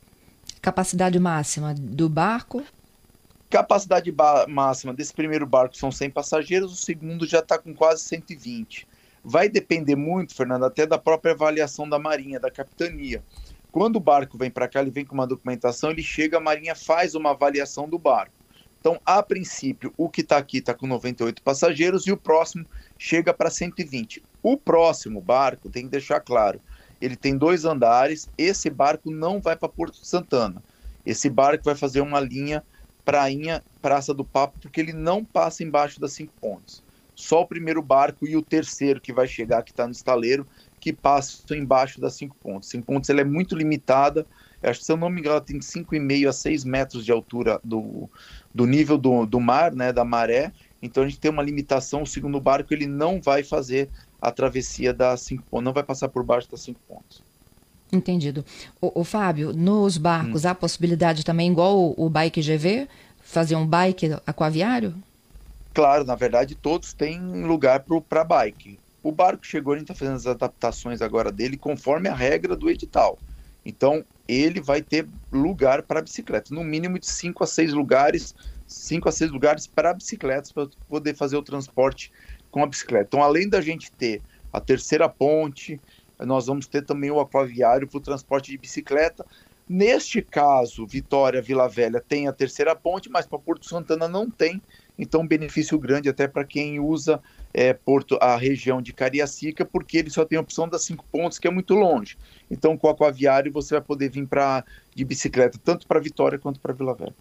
Capacidade 0.61 1.17
máxima 1.19 1.73
do 1.73 2.09
barco? 2.09 2.63
Capacidade 3.49 4.13
máxima 4.49 4.93
desse 4.93 5.13
primeiro 5.13 5.45
barco 5.45 5.77
são 5.77 5.89
100 5.89 6.09
passageiros, 6.09 6.73
o 6.73 6.75
segundo 6.75 7.25
já 7.25 7.39
está 7.39 7.57
com 7.57 7.73
quase 7.73 8.03
120. 8.03 8.87
Vai 9.23 9.47
depender 9.47 9.95
muito, 9.95 10.35
Fernando, 10.35 10.65
até 10.65 10.85
da 10.85 10.97
própria 10.97 11.33
avaliação 11.33 11.87
da 11.87 11.97
Marinha, 11.97 12.39
da 12.39 12.51
capitania. 12.51 13.23
Quando 13.71 13.95
o 13.95 13.99
barco 13.99 14.37
vem 14.37 14.51
para 14.51 14.67
cá, 14.67 14.81
ele 14.81 14.91
vem 14.91 15.05
com 15.05 15.15
uma 15.15 15.25
documentação, 15.25 15.91
ele 15.91 16.03
chega, 16.03 16.37
a 16.37 16.41
Marinha 16.41 16.75
faz 16.75 17.15
uma 17.15 17.31
avaliação 17.31 17.87
do 17.87 17.97
barco. 17.97 18.33
Então, 18.79 18.99
a 19.05 19.23
princípio, 19.23 19.93
o 19.97 20.09
que 20.09 20.21
está 20.21 20.37
aqui 20.37 20.57
está 20.57 20.73
com 20.73 20.85
98 20.85 21.41
passageiros 21.41 22.05
e 22.05 22.11
o 22.11 22.17
próximo 22.17 22.65
chega 22.97 23.33
para 23.33 23.49
120. 23.49 24.21
O 24.41 24.57
próximo 24.57 25.21
barco, 25.21 25.69
tem 25.69 25.83
que 25.83 25.91
deixar 25.91 26.19
claro, 26.19 26.59
ele 27.03 27.15
tem 27.15 27.37
dois 27.37 27.65
andares. 27.65 28.29
Esse 28.37 28.69
barco 28.69 29.11
não 29.11 29.41
vai 29.41 29.55
para 29.55 29.67
Porto 29.67 30.05
Santana. 30.05 30.63
Esse 31.05 31.29
barco 31.29 31.65
vai 31.65 31.75
fazer 31.75 31.99
uma 31.99 32.19
linha 32.19 32.63
prainha 33.03 33.61
Praça 33.81 34.13
do 34.13 34.23
Papo, 34.23 34.57
porque 34.61 34.79
ele 34.79 34.93
não 34.93 35.25
passa 35.25 35.63
embaixo 35.63 35.99
das 35.99 36.13
cinco 36.13 36.33
pontes. 36.39 36.81
Só 37.15 37.41
o 37.41 37.47
primeiro 37.47 37.81
barco 37.81 38.27
e 38.27 38.35
o 38.35 38.41
terceiro 38.41 38.99
que 38.99 39.13
vai 39.13 39.27
chegar, 39.27 39.63
que 39.63 39.71
está 39.71 39.85
no 39.85 39.91
estaleiro, 39.91 40.45
que 40.79 40.91
passa 40.91 41.55
embaixo 41.55 42.01
das 42.01 42.13
cinco 42.13 42.35
pontes. 42.41 42.69
Cinco 42.69 42.85
pontes 42.85 43.09
ela 43.09 43.21
é 43.21 43.23
muito 43.23 43.55
limitada. 43.55 44.25
Acho 44.61 44.79
que, 44.79 44.85
se 44.85 44.91
eu 44.91 44.97
não 44.97 45.09
me 45.09 45.19
engano, 45.19 45.35
ela 45.35 45.45
tem 45.45 45.59
5,5 45.59 46.27
a 46.27 46.33
6 46.33 46.63
metros 46.63 47.05
de 47.05 47.11
altura 47.11 47.59
do, 47.63 48.09
do 48.53 48.65
nível 48.65 48.97
do, 48.97 49.25
do 49.25 49.39
mar, 49.39 49.73
né, 49.73 49.91
da 49.91 50.05
maré. 50.05 50.51
Então 50.81 51.03
a 51.03 51.07
gente 51.07 51.19
tem 51.19 51.31
uma 51.31 51.43
limitação. 51.43 52.03
O 52.03 52.07
segundo 52.07 52.39
barco 52.39 52.73
ele 52.73 52.85
não 52.85 53.21
vai 53.21 53.43
fazer 53.43 53.89
a 54.21 54.31
travessia 54.31 54.93
das 54.93 55.21
cinco 55.21 55.43
pontos, 55.49 55.65
não 55.65 55.73
vai 55.73 55.83
passar 55.83 56.09
por 56.09 56.23
baixo 56.23 56.49
das 56.49 56.61
cinco 56.61 56.79
pontos. 56.87 57.21
Entendido. 57.91 58.43
O, 58.81 59.01
o 59.01 59.03
Fábio, 59.03 59.53
nos 59.53 59.97
barcos 59.97 60.45
hum. 60.45 60.49
há 60.49 60.55
possibilidade 60.55 61.23
também, 61.23 61.51
igual 61.51 61.77
o, 61.77 62.05
o 62.05 62.09
Bike 62.09 62.41
GV, 62.41 62.87
fazer 63.21 63.55
um 63.55 63.67
bike 63.67 64.17
aquaviário? 64.25 64.93
Claro, 65.73 66.03
na 66.05 66.15
verdade 66.15 66.55
todos 66.55 66.93
têm 66.93 67.43
lugar 67.45 67.83
para 68.07 68.23
bike. 68.23 68.79
O 69.01 69.11
barco 69.11 69.45
chegou, 69.45 69.73
a 69.73 69.77
gente 69.77 69.91
está 69.91 69.95
fazendo 69.95 70.15
as 70.15 70.27
adaptações 70.27 71.01
agora 71.01 71.31
dele 71.31 71.57
conforme 71.57 72.07
a 72.07 72.13
regra 72.15 72.55
do 72.55 72.69
edital. 72.69 73.21
Então, 73.65 74.05
ele 74.27 74.61
vai 74.61 74.81
ter 74.81 75.09
lugar 75.31 75.83
para 75.83 76.01
bicicleta, 76.01 76.53
no 76.53 76.63
mínimo 76.63 76.99
de 76.99 77.07
5 77.07 77.43
a 77.43 77.47
6 77.47 77.73
lugares, 77.73 78.33
5 78.67 79.09
a 79.09 79.11
6 79.11 79.31
lugares 79.31 79.67
para 79.67 79.93
bicicletas, 79.93 80.51
para 80.51 80.67
poder 80.87 81.15
fazer 81.15 81.37
o 81.37 81.43
transporte 81.43 82.11
com 82.51 82.63
a 82.63 82.67
bicicleta. 82.67 83.05
Então, 83.07 83.23
além 83.23 83.49
da 83.49 83.59
gente 83.59 83.91
ter 83.93 84.23
a 84.51 84.61
terceira 84.61 85.09
ponte, 85.09 85.81
nós 86.19 86.45
vamos 86.45 86.67
ter 86.67 86.83
também 86.85 87.11
o 87.11 87.19
aquaviário 87.19 87.87
para 87.89 87.97
o 87.97 88.01
transporte 88.01 88.51
de 88.51 88.57
bicicleta. 88.57 89.25
Neste 89.67 90.21
caso, 90.21 90.85
Vitória 90.85 91.41
Vila 91.41 91.67
Velha 91.67 92.01
tem 92.01 92.27
a 92.27 92.33
terceira 92.33 92.75
ponte, 92.75 93.09
mas 93.09 93.25
para 93.25 93.39
Porto 93.39 93.65
Santana 93.65 94.07
não 94.07 94.29
tem. 94.29 94.61
Então 94.97 95.21
um 95.21 95.27
benefício 95.27 95.77
grande 95.79 96.09
até 96.09 96.27
para 96.27 96.43
quem 96.43 96.79
usa 96.79 97.21
é, 97.53 97.73
Porto, 97.73 98.17
a 98.21 98.35
região 98.35 98.81
de 98.81 98.93
Cariacica, 98.93 99.63
porque 99.63 99.97
ele 99.97 100.09
só 100.09 100.25
tem 100.25 100.37
a 100.37 100.41
opção 100.41 100.67
das 100.67 100.83
cinco 100.83 101.05
pontos, 101.11 101.37
que 101.37 101.47
é 101.47 101.51
muito 101.51 101.73
longe. 101.75 102.17
Então, 102.49 102.77
com 102.77 102.87
o 102.87 102.89
aquaviário, 102.89 103.51
você 103.51 103.75
vai 103.75 103.81
poder 103.81 104.09
vir 104.09 104.27
pra, 104.27 104.63
de 104.95 105.05
bicicleta, 105.05 105.59
tanto 105.63 105.85
para 105.85 105.99
Vitória 105.99 106.39
quanto 106.39 106.59
para 106.59 106.73
Vila 106.73 106.95
Velha. 106.95 107.13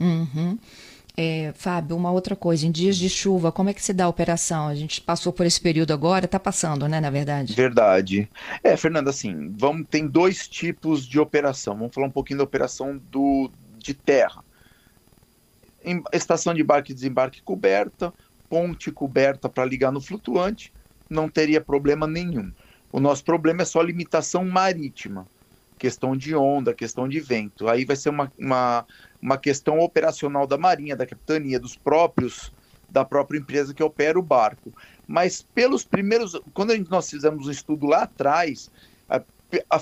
Uhum. 0.00 0.58
É, 1.16 1.52
Fábio, 1.54 1.96
uma 1.96 2.10
outra 2.10 2.34
coisa, 2.34 2.66
em 2.66 2.72
dias 2.72 2.96
de 2.96 3.08
chuva, 3.08 3.52
como 3.52 3.70
é 3.70 3.74
que 3.74 3.82
se 3.82 3.92
dá 3.92 4.06
a 4.06 4.08
operação? 4.08 4.66
A 4.66 4.74
gente 4.74 5.00
passou 5.00 5.32
por 5.32 5.46
esse 5.46 5.60
período 5.60 5.92
agora, 5.92 6.24
está 6.24 6.40
passando, 6.40 6.88
né, 6.88 7.00
na 7.00 7.10
verdade? 7.10 7.54
Verdade. 7.54 8.28
É, 8.64 8.76
Fernanda, 8.76 9.10
assim, 9.10 9.54
vamos, 9.56 9.86
tem 9.88 10.08
dois 10.08 10.48
tipos 10.48 11.06
de 11.06 11.20
operação. 11.20 11.76
Vamos 11.76 11.94
falar 11.94 12.08
um 12.08 12.10
pouquinho 12.10 12.38
da 12.38 12.44
operação 12.44 13.00
do, 13.12 13.48
de 13.78 13.94
terra. 13.94 14.42
Estação 16.12 16.54
de 16.54 16.62
embarque 16.62 16.92
e 16.92 16.94
desembarque 16.94 17.42
coberta, 17.42 18.12
ponte 18.48 18.90
coberta 18.90 19.48
para 19.48 19.64
ligar 19.64 19.92
no 19.92 20.00
flutuante, 20.00 20.72
não 21.08 21.28
teria 21.28 21.60
problema 21.60 22.06
nenhum. 22.06 22.50
O 22.92 23.00
nosso 23.00 23.24
problema 23.24 23.62
é 23.62 23.64
só 23.64 23.82
limitação 23.82 24.44
marítima, 24.44 25.28
questão 25.78 26.16
de 26.16 26.34
onda, 26.34 26.72
questão 26.72 27.08
de 27.08 27.20
vento. 27.20 27.68
Aí 27.68 27.84
vai 27.84 27.96
ser 27.96 28.10
uma, 28.10 28.32
uma, 28.38 28.86
uma 29.20 29.36
questão 29.36 29.80
operacional 29.80 30.46
da 30.46 30.56
Marinha, 30.56 30.96
da 30.96 31.06
Capitania, 31.06 31.58
dos 31.58 31.76
próprios, 31.76 32.52
da 32.88 33.04
própria 33.04 33.38
empresa 33.38 33.74
que 33.74 33.82
opera 33.82 34.18
o 34.18 34.22
barco. 34.22 34.72
Mas 35.06 35.42
pelos 35.54 35.84
primeiros, 35.84 36.40
quando 36.52 36.72
nós 36.88 37.10
fizemos 37.10 37.46
um 37.46 37.50
estudo 37.50 37.86
lá 37.86 38.04
atrás, 38.04 38.70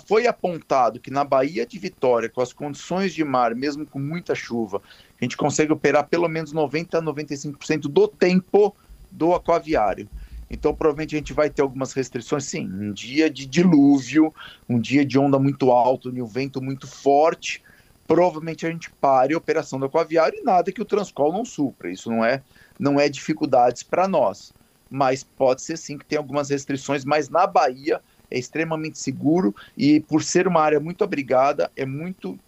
foi 0.06 0.26
apontado 0.26 1.00
que 1.00 1.10
na 1.10 1.24
Baía 1.24 1.66
de 1.66 1.78
Vitória, 1.78 2.28
com 2.28 2.40
as 2.40 2.52
condições 2.52 3.14
de 3.14 3.24
mar, 3.24 3.54
mesmo 3.54 3.86
com 3.86 3.98
muita 3.98 4.34
chuva, 4.34 4.82
a 5.20 5.24
gente 5.24 5.36
consegue 5.36 5.72
operar 5.72 6.08
pelo 6.08 6.28
menos 6.28 6.52
90 6.52 6.98
a 6.98 7.02
95% 7.02 7.82
do 7.82 8.08
tempo 8.08 8.74
do 9.10 9.34
aquaviário. 9.34 10.08
Então, 10.50 10.74
provavelmente 10.74 11.14
a 11.14 11.18
gente 11.18 11.32
vai 11.32 11.48
ter 11.48 11.62
algumas 11.62 11.94
restrições, 11.94 12.44
sim. 12.44 12.66
Um 12.66 12.92
dia 12.92 13.30
de 13.30 13.46
dilúvio, 13.46 14.34
um 14.68 14.78
dia 14.78 15.04
de 15.04 15.18
onda 15.18 15.38
muito 15.38 15.70
alta, 15.70 16.10
um 16.10 16.26
vento 16.26 16.60
muito 16.60 16.86
forte, 16.86 17.62
provavelmente 18.06 18.66
a 18.66 18.70
gente 18.70 18.90
pare 19.00 19.32
a 19.32 19.38
operação 19.38 19.78
do 19.78 19.86
aquaviário 19.86 20.38
e 20.38 20.42
nada 20.42 20.70
que 20.70 20.82
o 20.82 20.84
Transcol 20.84 21.32
não 21.32 21.44
supra. 21.44 21.90
Isso 21.90 22.10
não 22.10 22.22
é, 22.22 22.42
não 22.78 23.00
é 23.00 23.08
dificuldades 23.08 23.82
para 23.82 24.06
nós. 24.06 24.52
Mas 24.90 25.24
pode 25.24 25.62
ser 25.62 25.78
sim 25.78 25.96
que 25.96 26.04
tem 26.04 26.18
algumas 26.18 26.50
restrições, 26.50 27.02
mas 27.02 27.30
na 27.30 27.46
Bahia 27.46 28.02
é 28.32 28.38
extremamente 28.38 28.98
seguro 28.98 29.54
e 29.76 30.00
por 30.00 30.22
ser 30.22 30.48
uma 30.48 30.60
área 30.60 30.80
muito 30.80 31.04
abrigada, 31.04 31.70
é 31.76 31.84
muito 31.84 32.38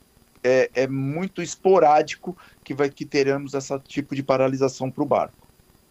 é, 0.42 0.70
é 0.74 0.86
muito 0.86 1.40
esporádico 1.42 2.36
que 2.62 2.74
vai 2.74 2.90
que 2.90 3.04
teremos 3.04 3.54
esse 3.54 3.78
tipo 3.80 4.14
de 4.14 4.22
paralisação 4.22 4.90
para 4.90 5.02
o 5.02 5.06
barco. 5.06 5.44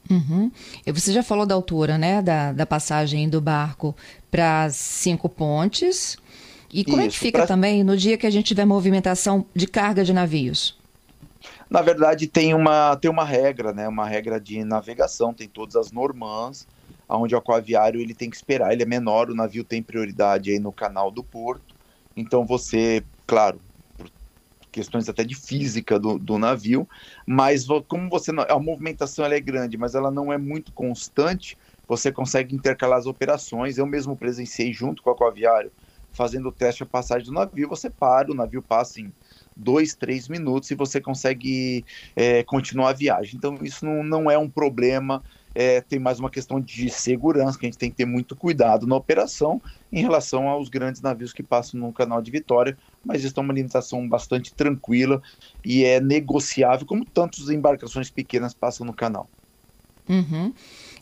Uhum. 0.10 0.52
Você 0.94 1.14
já 1.14 1.24
falou 1.24 1.46
da 1.46 1.56
altura, 1.56 1.98
né, 1.98 2.22
da, 2.22 2.52
da 2.52 2.66
passagem 2.66 3.30
do 3.30 3.40
barco 3.40 3.96
para 4.30 4.70
cinco 4.70 5.30
pontes. 5.30 6.18
E 6.72 6.84
como 6.84 6.98
Isso, 6.98 7.08
é 7.08 7.10
que 7.10 7.20
fica 7.20 7.40
pra... 7.40 7.48
também 7.48 7.84
no 7.84 7.96
dia 7.96 8.18
que 8.18 8.28
a 8.28 8.30
gente 8.30 8.48
tiver 8.48 8.66
movimentação 8.66 9.46
de 9.56 9.68
carga 9.68 10.04
de 10.04 10.12
navios? 10.12 10.78
Na 11.70 11.82
verdade, 11.82 12.28
tem 12.28 12.54
uma, 12.54 12.96
tem 12.96 13.10
uma 13.10 13.24
regra, 13.24 13.74
né, 13.74 13.88
uma 13.88 14.08
regra 14.08 14.40
de 14.40 14.64
navegação, 14.64 15.34
tem 15.34 15.48
todas 15.48 15.76
as 15.76 15.92
normãs, 15.92 16.68
onde 17.08 17.36
o 17.36 17.38
aquaviário 17.38 18.00
ele 18.02 18.16
tem 18.16 18.30
que 18.30 18.36
esperar, 18.36 18.74
ele 18.74 18.84
é 18.84 18.86
menor, 18.86 19.30
o 19.30 19.36
navio 19.36 19.64
tem 19.64 19.84
prioridade 19.84 20.52
aí 20.52 20.60
no 20.60 20.72
canal 20.72 21.12
do 21.12 21.24
porto. 21.24 21.76
Então 22.16 22.46
você, 22.46 23.04
claro, 23.26 23.62
questões 24.72 25.08
até 25.08 25.24
de 25.24 25.36
física 25.36 26.00
do, 26.00 26.18
do 26.18 26.38
navio, 26.38 26.88
mas 27.28 27.66
como 27.88 28.10
você 28.10 28.32
a 28.50 28.60
movimentação 28.60 29.24
é 29.26 29.40
grande, 29.40 29.78
mas 29.78 29.94
ela 29.94 30.10
não 30.10 30.34
é 30.34 30.38
muito 30.38 30.74
constante, 30.74 31.58
você 31.88 32.12
consegue 32.12 32.56
intercalar 32.56 32.98
as 32.98 33.06
operações. 33.06 33.78
Eu 33.78 33.86
mesmo 33.86 34.18
presenciei 34.18 34.74
junto 34.74 35.04
com 35.04 35.12
o 35.12 35.14
aquaviário, 35.14 35.72
fazendo 36.12 36.50
o 36.50 36.52
teste 36.52 36.84
de 36.84 36.90
passagem 36.90 37.26
do 37.26 37.34
navio, 37.34 37.70
você 37.70 37.90
para, 37.90 38.32
o 38.32 38.36
navio 38.36 38.62
passa 38.62 39.00
em 39.00 39.14
dois, 39.56 39.96
três 39.96 40.28
minutos 40.28 40.70
e 40.72 40.76
você 40.76 41.00
consegue 41.00 41.86
é, 42.16 42.44
continuar 42.44 42.90
a 42.90 42.94
viagem. 42.94 43.36
Então 43.36 43.58
isso 43.62 43.86
não, 43.86 44.04
não 44.04 44.32
é 44.32 44.38
um 44.38 44.50
problema 44.50 45.24
é, 45.56 45.82
tem 45.82 46.00
mais 46.00 46.20
uma 46.20 46.30
questão 46.30 46.60
de 46.60 46.90
segurança, 46.90 47.58
que 47.58 47.66
a 47.66 47.70
gente 47.70 47.78
tem 47.78 47.90
que 47.90 47.98
ter 47.98 48.06
muito 48.06 48.36
cuidado 48.36 48.88
na 48.88 48.96
operação 48.96 49.62
em 49.92 50.02
relação 50.02 50.48
aos 50.48 50.70
grandes 50.70 51.02
navios 51.02 51.34
que 51.34 51.44
passam 51.44 51.80
no 51.80 51.94
canal 51.94 52.22
de 52.22 52.32
Vitória, 52.32 52.78
mas 53.06 53.24
isso 53.24 53.40
é 53.40 53.42
uma 53.42 53.54
limitação 53.54 54.08
bastante 54.08 54.54
tranquila 54.54 55.22
e 55.64 55.84
é 55.84 56.00
negociável, 56.00 56.86
como 56.86 57.06
tantas 57.06 57.50
embarcações 57.50 58.10
pequenas 58.10 58.54
passam 58.54 58.86
no 58.86 58.94
canal. 58.94 59.28
Uhum. 60.10 60.54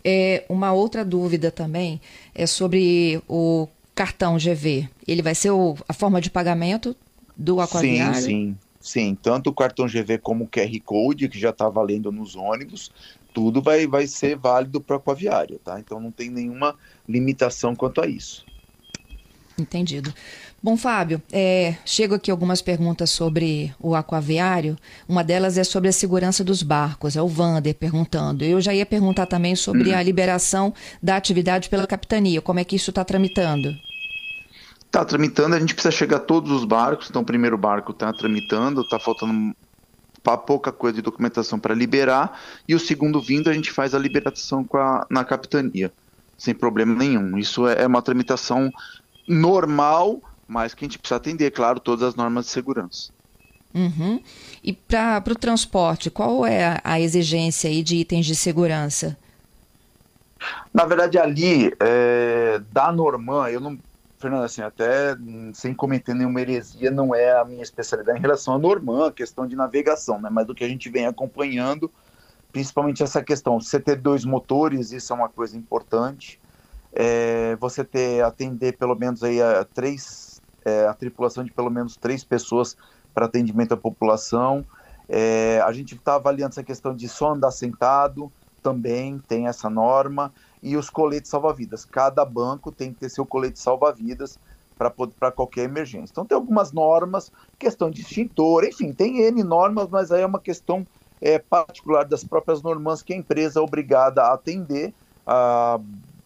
É, 0.03 0.43
uma 0.50 0.74
outra 0.74 1.03
dúvida 1.03 1.50
também 1.50 2.01
é 2.36 2.46
sobre 2.46 3.22
o 3.27 3.67
cartão 3.96 4.38
GV. 4.38 4.89
Ele 5.08 5.22
vai 5.22 5.36
ser 5.36 5.51
o, 5.51 5.75
a 5.88 5.93
forma 5.93 6.20
de 6.20 6.29
pagamento 6.29 6.96
do 7.36 7.62
aquaviário? 7.62 8.15
Sim, 8.15 8.22
sim. 8.22 8.58
Sim, 8.81 9.15
tanto 9.22 9.51
o 9.51 9.53
cartão 9.53 9.86
GV 9.86 10.17
como 10.17 10.46
o 10.46 10.48
QR 10.48 10.72
Code, 10.84 11.29
que 11.29 11.39
já 11.39 11.51
está 11.51 11.70
valendo 11.70 12.12
nos 12.12 12.36
ônibus, 12.36 12.91
tudo 13.33 13.61
vai, 13.61 13.88
vai 13.88 14.07
ser 14.07 14.38
válido 14.38 14.81
para 14.81 14.95
o 14.95 15.00
aquaviário, 15.00 15.59
tá? 15.63 15.79
Então 15.79 16.00
não 16.00 16.11
tem 16.11 16.29
nenhuma 16.29 16.75
limitação 17.07 17.75
quanto 17.75 18.01
a 18.01 18.07
isso. 18.07 18.45
Entendido. 19.57 20.13
Bom, 20.63 20.77
Fábio, 20.77 21.21
é, 21.31 21.75
chego 21.83 22.13
aqui 22.13 22.29
algumas 22.29 22.61
perguntas 22.61 23.09
sobre 23.09 23.73
o 23.79 23.95
aquaviário. 23.95 24.77
Uma 25.09 25.23
delas 25.23 25.57
é 25.57 25.63
sobre 25.63 25.89
a 25.89 25.91
segurança 25.91 26.43
dos 26.43 26.61
barcos. 26.61 27.15
É 27.15 27.21
o 27.21 27.27
Vander 27.27 27.73
perguntando. 27.73 28.43
Eu 28.43 28.61
já 28.61 28.73
ia 28.73 28.85
perguntar 28.85 29.25
também 29.25 29.55
sobre 29.55 29.91
hum. 29.91 29.97
a 29.97 30.03
liberação 30.03 30.71
da 31.01 31.15
atividade 31.15 31.67
pela 31.67 31.88
capitania. 31.88 32.41
Como 32.41 32.59
é 32.59 32.63
que 32.63 32.75
isso 32.75 32.91
está 32.91 33.03
tramitando? 33.03 33.75
Está 34.85 35.03
tramitando, 35.03 35.55
a 35.55 35.59
gente 35.59 35.73
precisa 35.73 35.91
chegar 35.91 36.17
a 36.17 36.19
todos 36.19 36.51
os 36.51 36.63
barcos. 36.65 37.09
Então, 37.09 37.21
o 37.23 37.25
primeiro 37.25 37.57
barco 37.57 37.91
está 37.91 38.11
tramitando, 38.13 38.81
está 38.81 39.00
faltando 39.00 39.55
pouca 40.23 40.71
coisa 40.71 40.95
de 40.95 41.01
documentação 41.01 41.59
para 41.59 41.73
liberar, 41.73 42.39
e 42.67 42.75
o 42.75 42.79
segundo 42.79 43.19
vindo 43.21 43.49
a 43.49 43.53
gente 43.53 43.71
faz 43.71 43.95
a 43.95 43.99
liberação 43.99 44.65
a, 44.73 45.05
na 45.09 45.23
capitania, 45.23 45.91
sem 46.37 46.53
problema 46.53 46.95
nenhum. 46.95 47.37
Isso 47.37 47.67
é, 47.67 47.83
é 47.83 47.87
uma 47.87 48.01
tramitação 48.01 48.71
normal, 49.27 50.21
mas 50.47 50.73
que 50.73 50.85
a 50.85 50.87
gente 50.87 50.99
precisa 50.99 51.17
atender, 51.17 51.51
claro, 51.51 51.79
todas 51.79 52.09
as 52.09 52.15
normas 52.15 52.45
de 52.45 52.51
segurança. 52.51 53.11
Uhum. 53.73 54.21
E 54.63 54.73
para 54.73 55.23
o 55.31 55.35
transporte, 55.35 56.09
qual 56.09 56.45
é 56.45 56.79
a, 56.83 56.99
exigência 56.99 57.69
aí 57.69 57.81
de 57.81 57.95
itens 57.95 58.25
de 58.25 58.35
segurança? 58.35 59.17
Na 60.73 60.85
verdade, 60.85 61.17
ali, 61.17 61.73
é, 61.79 62.61
da 62.71 62.91
Norman, 62.91 63.47
eu 63.49 63.59
não 63.59 63.77
Fernando, 64.21 64.43
assim, 64.43 64.61
até 64.61 65.17
sem 65.53 65.73
cometer 65.73 66.13
nenhuma 66.13 66.39
heresia, 66.39 66.91
não 66.91 67.13
é 67.13 67.37
a 67.37 67.43
minha 67.43 67.63
especialidade 67.63 68.19
em 68.19 68.21
relação 68.21 68.53
à 68.53 68.59
Norman, 68.59 69.11
questão 69.11 69.47
de 69.47 69.55
navegação, 69.55 70.21
né? 70.21 70.29
Mas 70.31 70.45
do 70.45 70.53
que 70.53 70.63
a 70.63 70.67
gente 70.67 70.89
vem 70.89 71.07
acompanhando, 71.07 71.91
principalmente 72.51 73.01
essa 73.01 73.23
questão, 73.23 73.59
você 73.59 73.79
ter 73.79 73.95
dois 73.95 74.23
motores, 74.23 74.91
isso 74.91 75.11
é 75.11 75.15
uma 75.15 75.27
coisa 75.27 75.57
importante. 75.57 76.39
É, 76.93 77.55
você 77.55 77.83
ter, 77.83 78.23
atender 78.23 78.77
pelo 78.77 78.95
menos 78.95 79.23
aí 79.23 79.41
a 79.41 79.65
três, 79.65 80.41
é, 80.63 80.85
a 80.85 80.93
tripulação 80.93 81.43
de 81.43 81.51
pelo 81.51 81.69
menos 81.69 81.97
três 81.97 82.23
pessoas 82.23 82.77
para 83.13 83.25
atendimento 83.25 83.73
à 83.73 83.77
população. 83.77 84.65
É, 85.09 85.61
a 85.65 85.71
gente 85.71 85.95
está 85.95 86.15
avaliando 86.15 86.51
essa 86.51 86.63
questão 86.63 86.95
de 86.95 87.09
só 87.09 87.33
andar 87.33 87.51
sentado, 87.51 88.31
também 88.61 89.19
tem 89.27 89.47
essa 89.47 89.69
norma 89.69 90.31
e 90.62 90.77
os 90.77 90.89
coletes 90.89 91.32
salva-vidas. 91.32 91.86
Cada 91.86 92.24
banco 92.24 92.72
tem 92.72 92.94
que 92.94 93.00
ter 93.00 93.10
seu 93.10 93.25
colete 93.25 93.60
salva-vidas 93.60 94.39
para 95.20 95.32
qualquer 95.32 95.65
emergência. 95.65 96.12
Então 96.12 96.25
tem 96.25 96.36
algumas 96.36 96.72
normas, 96.72 97.32
questão 97.60 97.91
de 97.91 98.01
extintor, 98.01 98.63
enfim, 98.63 98.91
tem 98.94 99.22
N 99.22 99.44
normas, 99.44 99.88
mas 99.89 100.12
aí 100.12 100.22
é 100.22 100.25
uma 100.25 100.39
questão 100.39 100.86
é, 101.22 101.38
particular 101.38 102.03
das 102.03 102.24
próprias 102.24 102.63
normas 102.63 103.03
que 103.03 103.13
a 103.13 103.15
empresa 103.15 103.60
é 103.60 103.63
obrigada 103.63 104.24
a 104.24 104.34
atender. 104.34 104.94
A 105.25 105.80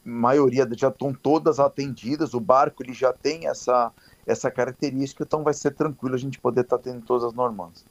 maioria 0.06 0.68
já 0.74 0.88
estão 0.88 1.14
todas 1.14 1.60
atendidas, 1.60 2.34
o 2.34 2.40
barco 2.40 2.82
ele 2.82 2.94
já 2.94 3.12
tem 3.12 3.48
essa, 3.48 3.92
essa 4.26 4.50
característica, 4.50 5.24
então 5.24 5.44
vai 5.44 5.54
ser 5.54 5.72
tranquilo 5.72 6.16
a 6.16 6.20
gente 6.20 6.40
poder 6.40 6.62
estar 6.62 6.78
tá 6.78 6.84
tendo 6.84 7.02
todas 7.02 7.26
as 7.26 7.34
normas. 7.34 7.84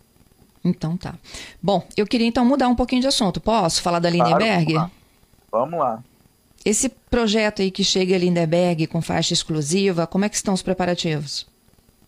Então 0.65 0.97
tá. 0.97 1.15
Bom, 1.63 1.87
eu 1.95 2.07
queria 2.07 2.27
então 2.27 2.43
mudar 2.43 2.69
um 2.69 2.75
pouquinho 2.75 3.03
de 3.03 3.09
assunto. 3.09 3.39
Posso 3.39 3.83
falar 3.83 3.99
da 3.99 4.09
Lindenberg? 4.09 4.73
Claro, 4.73 4.91
vamos 5.53 5.79
lá. 5.79 5.91
Vamos 5.91 6.03
lá. 6.03 6.14
Esse 6.65 6.89
projeto 6.89 7.61
aí 7.61 7.71
que 7.71 7.85
chega 7.85 8.15
a 8.15 8.19
Lindenberg 8.19 8.87
com 8.87 9.03
faixa 9.03 9.35
exclusiva, 9.35 10.07
como 10.07 10.25
é 10.25 10.31
que 10.31 10.37
estão 10.37 10.55
os 10.55 10.63
preparativos? 10.63 11.47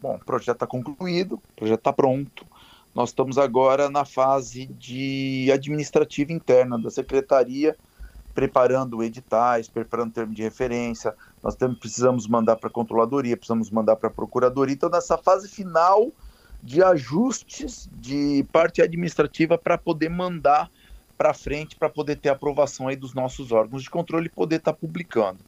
Bom, 0.00 0.14
o 0.14 0.24
projeto 0.24 0.56
está 0.56 0.66
concluído, 0.66 1.34
o 1.34 1.56
projeto 1.56 1.78
está 1.78 1.92
pronto. 1.92 2.46
Nós 2.94 3.10
estamos 3.10 3.36
agora 3.36 3.90
na 3.90 4.06
fase 4.06 4.64
de 4.64 5.50
administrativa 5.52 6.32
interna 6.32 6.78
da 6.78 6.90
secretaria, 6.90 7.76
preparando 8.34 9.02
editais, 9.02 9.68
preparando 9.68 10.14
termo 10.14 10.32
de 10.32 10.42
referência. 10.42 11.14
Nós 11.42 11.54
temos, 11.54 11.78
precisamos 11.78 12.26
mandar 12.26 12.56
para 12.56 12.68
a 12.68 12.72
controladoria, 12.72 13.36
precisamos 13.36 13.70
mandar 13.70 13.96
para 13.96 14.08
a 14.08 14.12
procuradoria. 14.12 14.74
Então, 14.74 14.88
nessa 14.88 15.18
fase 15.18 15.48
final 15.48 16.10
de 16.62 16.82
ajustes 16.82 17.90
de 17.92 18.42
parte 18.50 18.80
administrativa 18.80 19.58
para 19.58 19.76
poder 19.76 20.08
mandar 20.08 20.70
para 21.16 21.34
frente 21.34 21.76
para 21.76 21.88
poder 21.88 22.16
ter 22.16 22.28
aprovação 22.28 22.88
aí 22.88 22.96
dos 22.96 23.14
nossos 23.14 23.52
órgãos 23.52 23.82
de 23.82 23.90
controle 23.90 24.26
e 24.26 24.30
poder 24.30 24.56
estar 24.56 24.72
tá 24.72 24.78
publicando. 24.78 25.38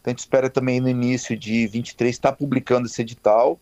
Então 0.00 0.10
a 0.10 0.10
gente 0.10 0.18
espera 0.18 0.50
também 0.50 0.80
no 0.80 0.88
início 0.88 1.36
de 1.36 1.66
23 1.66 2.14
estar 2.14 2.32
tá 2.32 2.36
publicando 2.36 2.86
esse 2.86 3.00
edital. 3.00 3.58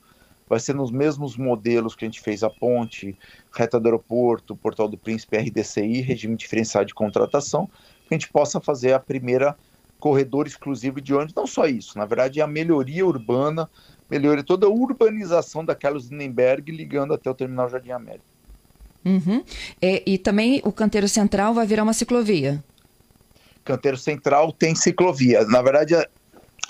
Vai 0.48 0.58
ser 0.58 0.74
nos 0.74 0.90
mesmos 0.90 1.36
modelos 1.36 1.94
que 1.94 2.04
a 2.04 2.08
gente 2.08 2.20
fez 2.20 2.42
a 2.42 2.50
ponte, 2.50 3.16
reta 3.54 3.80
do 3.80 3.86
aeroporto, 3.86 4.56
Portal 4.56 4.88
do 4.88 4.98
Príncipe, 4.98 5.36
RDCI, 5.36 6.00
regime 6.00 6.36
diferenciado 6.36 6.86
de 6.86 6.94
contratação, 6.94 7.66
que 8.06 8.12
a 8.12 8.14
gente 8.14 8.28
possa 8.28 8.60
fazer 8.60 8.92
a 8.92 8.98
primeira 8.98 9.56
corredor 9.98 10.48
exclusivo 10.48 11.00
de 11.00 11.14
ônibus. 11.14 11.34
Não 11.34 11.46
só 11.46 11.66
isso, 11.66 11.96
na 11.96 12.04
verdade, 12.04 12.40
é 12.40 12.42
a 12.42 12.46
melhoria 12.48 13.06
urbana, 13.06 13.70
melhoria 14.10 14.42
toda 14.42 14.66
a 14.66 14.68
urbanização 14.68 15.64
da 15.64 15.76
Carlos 15.76 16.08
Lindenberg 16.10 16.72
ligando 16.72 17.14
até 17.14 17.30
o 17.30 17.34
Terminal 17.34 17.68
Jardim 17.68 17.92
América. 17.92 18.31
Uhum. 19.04 19.44
É, 19.80 20.02
e 20.06 20.18
também 20.18 20.60
o 20.64 20.72
canteiro 20.72 21.08
central 21.08 21.54
vai 21.54 21.66
virar 21.66 21.82
uma 21.82 21.92
ciclovia. 21.92 22.62
Canteiro 23.64 23.96
central 23.96 24.52
tem 24.52 24.74
ciclovia. 24.74 25.44
Na 25.44 25.62
verdade, 25.62 25.94
é, 25.94 26.08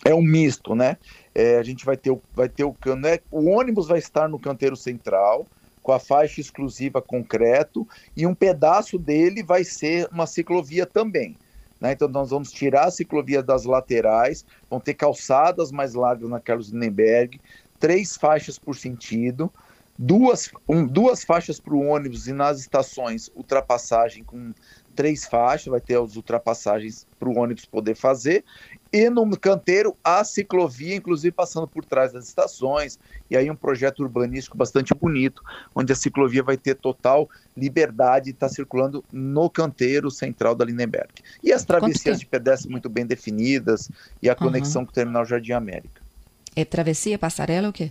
é 0.04 0.14
um 0.14 0.22
misto, 0.22 0.74
né? 0.74 0.96
É, 1.34 1.58
a 1.58 1.62
gente 1.62 1.84
vai 1.84 1.96
ter, 1.96 2.16
vai 2.34 2.48
ter 2.48 2.64
o 2.64 2.72
cano. 2.72 3.06
É, 3.06 3.20
o 3.30 3.50
ônibus 3.50 3.86
vai 3.86 3.98
estar 3.98 4.28
no 4.28 4.38
canteiro 4.38 4.76
central, 4.76 5.46
com 5.82 5.92
a 5.92 5.98
faixa 5.98 6.40
exclusiva 6.40 7.02
concreto, 7.02 7.86
e 8.16 8.26
um 8.26 8.34
pedaço 8.34 8.98
dele 8.98 9.42
vai 9.42 9.64
ser 9.64 10.08
uma 10.12 10.26
ciclovia 10.26 10.86
também. 10.86 11.36
Né? 11.80 11.92
Então, 11.92 12.08
nós 12.08 12.30
vamos 12.30 12.52
tirar 12.52 12.84
a 12.84 12.90
ciclovia 12.90 13.42
das 13.42 13.64
laterais, 13.64 14.44
vão 14.70 14.78
ter 14.78 14.94
calçadas 14.94 15.72
mais 15.72 15.94
largas 15.94 16.30
na 16.30 16.38
Carlos 16.38 16.68
Lindenberg, 16.68 17.40
três 17.80 18.16
faixas 18.16 18.58
por 18.58 18.76
sentido 18.76 19.52
duas, 19.98 20.50
um, 20.68 20.86
duas 20.86 21.24
faixas 21.24 21.60
para 21.60 21.74
o 21.74 21.86
ônibus 21.86 22.26
e 22.26 22.32
nas 22.32 22.58
estações 22.60 23.30
ultrapassagem 23.34 24.24
com 24.24 24.52
três 24.94 25.24
faixas, 25.24 25.68
vai 25.68 25.80
ter 25.80 25.98
as 25.98 26.16
ultrapassagens 26.16 27.06
para 27.18 27.28
o 27.28 27.38
ônibus 27.38 27.64
poder 27.64 27.94
fazer, 27.94 28.44
e 28.92 29.08
no 29.08 29.26
canteiro 29.38 29.96
a 30.04 30.22
ciclovia, 30.22 30.94
inclusive 30.94 31.32
passando 31.32 31.66
por 31.66 31.84
trás 31.84 32.12
das 32.12 32.28
estações, 32.28 32.98
e 33.30 33.36
aí 33.36 33.50
um 33.50 33.56
projeto 33.56 34.00
urbanístico 34.00 34.56
bastante 34.56 34.94
bonito, 34.94 35.42
onde 35.74 35.92
a 35.92 35.96
ciclovia 35.96 36.42
vai 36.42 36.58
ter 36.58 36.74
total 36.74 37.28
liberdade 37.56 38.26
de 38.26 38.30
estar 38.32 38.48
tá 38.48 38.54
circulando 38.54 39.02
no 39.10 39.48
canteiro 39.48 40.10
central 40.10 40.54
da 40.54 40.64
Lindenberg. 40.64 41.08
E 41.42 41.52
as 41.52 41.64
travessias 41.64 42.20
de 42.20 42.26
pedestre 42.26 42.70
muito 42.70 42.90
bem 42.90 43.06
definidas, 43.06 43.90
e 44.22 44.28
a 44.28 44.34
conexão 44.34 44.82
uhum. 44.82 44.86
com 44.86 44.92
o 44.92 44.94
Terminal 44.94 45.24
Jardim 45.24 45.52
América. 45.52 46.02
É 46.54 46.66
travessia, 46.66 47.18
passarela 47.18 47.68
ou 47.68 47.70
o 47.70 47.72
quê? 47.72 47.90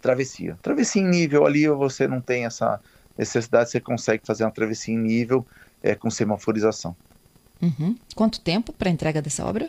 Travessia. 0.00 0.58
Travessia 0.62 1.02
em 1.02 1.08
nível 1.08 1.46
ali 1.46 1.68
você 1.68 2.06
não 2.06 2.20
tem 2.20 2.44
essa 2.44 2.80
necessidade, 3.16 3.70
você 3.70 3.80
consegue 3.80 4.24
fazer 4.24 4.44
uma 4.44 4.50
travessia 4.50 4.94
em 4.94 4.98
nível 4.98 5.46
é, 5.82 5.94
com 5.94 6.10
semaforização. 6.10 6.94
Uhum. 7.60 7.96
Quanto 8.14 8.40
tempo 8.40 8.72
para 8.72 8.88
a 8.88 8.92
entrega 8.92 9.20
dessa 9.20 9.44
obra? 9.44 9.68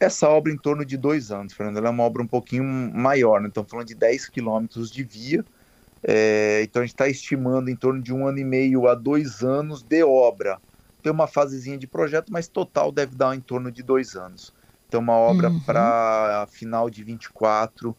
Essa 0.00 0.28
obra 0.28 0.52
em 0.52 0.56
torno 0.56 0.84
de 0.84 0.96
dois 0.96 1.30
anos, 1.30 1.52
Fernando. 1.52 1.76
Ela 1.76 1.88
é 1.88 1.90
uma 1.90 2.04
obra 2.04 2.22
um 2.22 2.26
pouquinho 2.26 2.64
maior, 2.64 3.40
né? 3.40 3.48
Estamos 3.48 3.70
falando 3.70 3.88
de 3.88 3.94
10 3.94 4.28
quilômetros 4.28 4.90
de 4.90 5.02
via. 5.02 5.44
É, 6.02 6.60
então 6.62 6.80
a 6.80 6.84
gente 6.84 6.94
está 6.94 7.08
estimando 7.08 7.68
em 7.68 7.76
torno 7.76 8.00
de 8.00 8.14
um 8.14 8.26
ano 8.26 8.38
e 8.38 8.44
meio 8.44 8.86
a 8.86 8.94
dois 8.94 9.42
anos 9.42 9.82
de 9.82 10.02
obra. 10.04 10.58
Tem 11.02 11.12
uma 11.12 11.26
fasezinha 11.26 11.76
de 11.76 11.86
projeto, 11.86 12.32
mas 12.32 12.48
total 12.48 12.92
deve 12.92 13.16
dar 13.16 13.34
em 13.34 13.40
torno 13.40 13.70
de 13.70 13.82
dois 13.82 14.14
anos. 14.14 14.54
Então 14.86 15.00
uma 15.00 15.14
obra 15.14 15.50
uhum. 15.50 15.60
para 15.60 16.46
final 16.50 16.88
de 16.88 17.02
24 17.02 17.94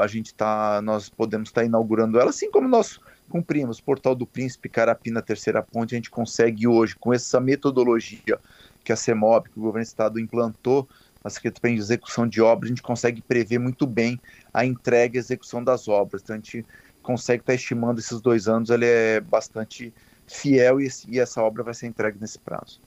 a 0.00 0.06
gente 0.06 0.34
tá, 0.34 0.80
nós 0.82 1.08
podemos 1.08 1.48
estar 1.48 1.62
tá 1.62 1.66
inaugurando 1.66 2.18
ela, 2.18 2.30
assim 2.30 2.50
como 2.50 2.68
nós 2.68 3.00
cumprimos 3.28 3.80
Portal 3.80 4.14
do 4.14 4.26
Príncipe, 4.26 4.68
Carapina, 4.68 5.22
Terceira 5.22 5.62
Ponte, 5.62 5.94
a 5.94 5.98
gente 5.98 6.10
consegue 6.10 6.66
hoje, 6.66 6.96
com 6.96 7.14
essa 7.14 7.40
metodologia 7.40 8.38
que 8.84 8.92
a 8.92 8.96
CEMOB, 8.96 9.48
que 9.48 9.58
o 9.58 9.62
governo 9.62 9.84
do 9.84 9.88
estado 9.88 10.18
implantou, 10.18 10.88
a 11.22 11.30
Secretaria 11.30 11.76
de 11.76 11.82
Execução 11.82 12.26
de 12.26 12.40
Obras, 12.40 12.68
a 12.68 12.74
gente 12.74 12.82
consegue 12.82 13.20
prever 13.20 13.58
muito 13.58 13.86
bem 13.86 14.18
a 14.52 14.64
entrega 14.64 15.16
e 15.16 15.20
execução 15.20 15.62
das 15.62 15.86
obras. 15.86 16.22
Então 16.22 16.34
a 16.34 16.38
gente 16.38 16.64
consegue 17.02 17.42
estar 17.42 17.52
tá 17.52 17.56
estimando 17.56 17.98
esses 17.98 18.20
dois 18.20 18.48
anos, 18.48 18.70
ele 18.70 18.86
é 18.86 19.20
bastante 19.20 19.92
fiel 20.26 20.80
e, 20.80 20.88
e 21.08 21.18
essa 21.18 21.42
obra 21.42 21.62
vai 21.62 21.74
ser 21.74 21.86
entregue 21.86 22.18
nesse 22.20 22.38
prazo. 22.38 22.80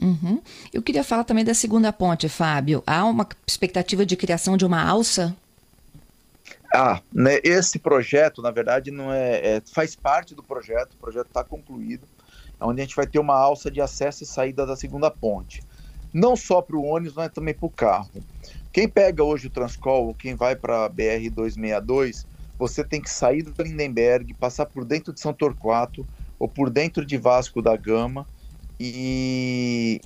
Uhum. 0.00 0.40
Eu 0.72 0.82
queria 0.82 1.04
falar 1.04 1.24
também 1.24 1.44
da 1.44 1.52
segunda 1.52 1.92
ponte, 1.92 2.28
Fábio. 2.28 2.82
Há 2.86 3.04
uma 3.04 3.26
expectativa 3.46 4.06
de 4.06 4.16
criação 4.16 4.56
de 4.56 4.64
uma 4.64 4.82
alça 4.82 5.36
ah, 6.72 7.00
né, 7.12 7.40
esse 7.42 7.78
projeto, 7.78 8.40
na 8.40 8.50
verdade, 8.50 8.90
não 8.90 9.12
é, 9.12 9.56
é 9.56 9.62
faz 9.72 9.96
parte 9.96 10.34
do 10.34 10.42
projeto, 10.42 10.94
o 10.94 10.98
projeto 10.98 11.26
está 11.26 11.42
concluído, 11.42 12.06
onde 12.60 12.80
a 12.80 12.84
gente 12.84 12.94
vai 12.94 13.06
ter 13.06 13.18
uma 13.18 13.34
alça 13.34 13.70
de 13.70 13.80
acesso 13.80 14.22
e 14.22 14.26
saída 14.26 14.64
da 14.64 14.76
segunda 14.76 15.10
ponte. 15.10 15.62
Não 16.12 16.36
só 16.36 16.60
para 16.62 16.76
o 16.76 16.84
ônibus, 16.84 17.14
mas 17.14 17.32
também 17.32 17.54
para 17.54 17.66
o 17.66 17.70
carro. 17.70 18.10
Quem 18.72 18.88
pega 18.88 19.24
hoje 19.24 19.48
o 19.48 19.50
Transcol, 19.50 20.14
quem 20.14 20.34
vai 20.34 20.54
para 20.54 20.84
a 20.84 20.90
BR-262, 20.90 22.24
você 22.58 22.84
tem 22.84 23.00
que 23.00 23.10
sair 23.10 23.42
do 23.42 23.62
Lindenberg, 23.62 24.34
passar 24.34 24.66
por 24.66 24.84
dentro 24.84 25.12
de 25.12 25.20
São 25.20 25.32
Torquato 25.32 26.06
ou 26.38 26.46
por 26.46 26.70
dentro 26.70 27.04
de 27.04 27.16
Vasco 27.16 27.60
da 27.60 27.76
Gama 27.76 28.26
e 28.78 30.00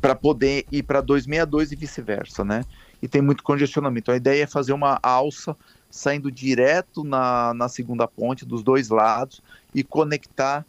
para 0.00 0.14
poder 0.14 0.66
ir 0.70 0.82
para 0.82 1.00
262 1.00 1.72
e 1.72 1.76
vice-versa, 1.76 2.44
né? 2.44 2.64
E 3.00 3.06
tem 3.06 3.22
muito 3.22 3.42
congestionamento. 3.42 4.10
A 4.10 4.16
ideia 4.16 4.42
é 4.42 4.46
fazer 4.46 4.72
uma 4.72 4.98
alça 5.02 5.56
saindo 5.90 6.30
direto 6.30 7.02
na, 7.04 7.54
na 7.54 7.68
segunda 7.68 8.06
ponte, 8.06 8.44
dos 8.44 8.62
dois 8.62 8.88
lados, 8.88 9.42
e 9.74 9.82
conectar 9.82 10.64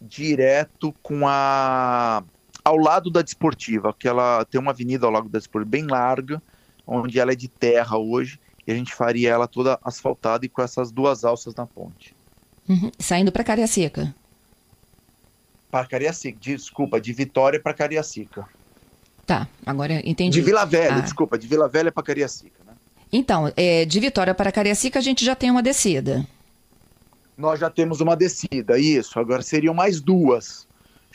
direto 0.00 0.94
com 1.02 1.26
a. 1.26 2.22
ao 2.64 2.76
lado 2.76 3.10
da 3.10 3.22
desportiva, 3.22 3.94
que 3.96 4.08
ela 4.08 4.44
tem 4.44 4.60
uma 4.60 4.70
avenida 4.70 5.06
ao 5.06 5.12
lado 5.12 5.28
da 5.28 5.38
desportiva 5.38 5.70
bem 5.70 5.86
larga, 5.86 6.42
onde 6.86 7.18
ela 7.18 7.32
é 7.32 7.36
de 7.36 7.48
terra 7.48 7.96
hoje, 7.98 8.40
e 8.66 8.72
a 8.72 8.74
gente 8.74 8.94
faria 8.94 9.30
ela 9.30 9.46
toda 9.46 9.78
asfaltada 9.82 10.44
e 10.46 10.48
com 10.48 10.62
essas 10.62 10.90
duas 10.90 11.24
alças 11.24 11.54
na 11.54 11.66
ponte. 11.66 12.14
Uhum. 12.68 12.90
Saindo 12.98 13.32
para 13.32 13.42
Cariacica. 13.42 14.14
Para 15.70 15.86
Cariacica, 15.86 16.38
desculpa, 16.40 17.00
de 17.00 17.12
Vitória 17.12 17.60
para 17.60 17.74
Cariacica. 17.74 18.46
Tá, 19.26 19.46
agora 19.66 20.00
entendi. 20.08 20.38
De 20.38 20.44
Vila 20.44 20.64
Velha, 20.64 20.96
ah. 20.96 21.00
desculpa, 21.00 21.38
de 21.38 21.46
Vila 21.46 21.68
Velha 21.68 21.92
para 21.92 22.02
Cariacica. 22.02 22.67
Então, 23.12 23.52
é, 23.56 23.84
de 23.84 24.00
Vitória 24.00 24.34
para 24.34 24.52
Cariacica 24.52 24.98
a 24.98 25.02
gente 25.02 25.24
já 25.24 25.34
tem 25.34 25.50
uma 25.50 25.62
descida. 25.62 26.26
Nós 27.36 27.60
já 27.60 27.70
temos 27.70 28.00
uma 28.00 28.16
descida, 28.16 28.78
isso. 28.78 29.18
Agora 29.18 29.42
seriam 29.42 29.72
mais 29.72 30.00
duas. 30.00 30.66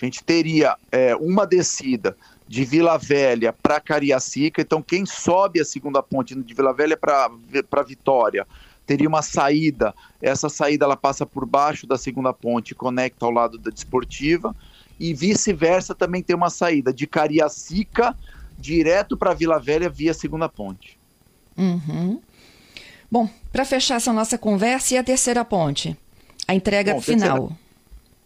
A 0.01 0.05
gente 0.05 0.23
teria 0.23 0.75
é, 0.91 1.15
uma 1.15 1.45
descida 1.45 2.17
de 2.47 2.63
Vila 2.63 2.97
Velha 2.97 3.53
para 3.53 3.79
Cariacica. 3.79 4.61
Então, 4.61 4.81
quem 4.81 5.05
sobe 5.05 5.59
a 5.59 5.65
segunda 5.65 6.01
ponte 6.01 6.33
de 6.33 6.53
Vila 6.53 6.73
Velha 6.73 6.97
para 6.97 7.83
Vitória 7.85 8.47
teria 8.85 9.07
uma 9.07 9.21
saída. 9.21 9.93
Essa 10.21 10.49
saída 10.49 10.85
ela 10.85 10.97
passa 10.97 11.25
por 11.25 11.45
baixo 11.45 11.85
da 11.85 11.97
segunda 11.97 12.33
ponte, 12.33 12.75
conecta 12.75 13.25
ao 13.25 13.31
lado 13.31 13.57
da 13.57 13.69
desportiva. 13.69 14.55
E 14.99 15.13
vice-versa 15.13 15.93
também 15.93 16.23
tem 16.23 16.35
uma 16.35 16.49
saída 16.49 16.93
de 16.93 17.05
Cariacica 17.05 18.15
direto 18.57 19.17
para 19.17 19.33
Vila 19.33 19.59
Velha 19.59 19.89
via 19.89 20.13
segunda 20.13 20.47
ponte. 20.47 20.97
Uhum. 21.57 22.19
Bom, 23.11 23.29
para 23.51 23.63
fechar 23.65 23.95
essa 23.95 24.11
nossa 24.11 24.37
conversa, 24.37 24.95
e 24.95 24.97
a 24.97 25.03
terceira 25.03 25.45
ponte? 25.45 25.97
A 26.47 26.53
entrega 26.55 26.93
Bom, 26.93 27.01
final. 27.01 27.37
Terceira, 27.37 27.63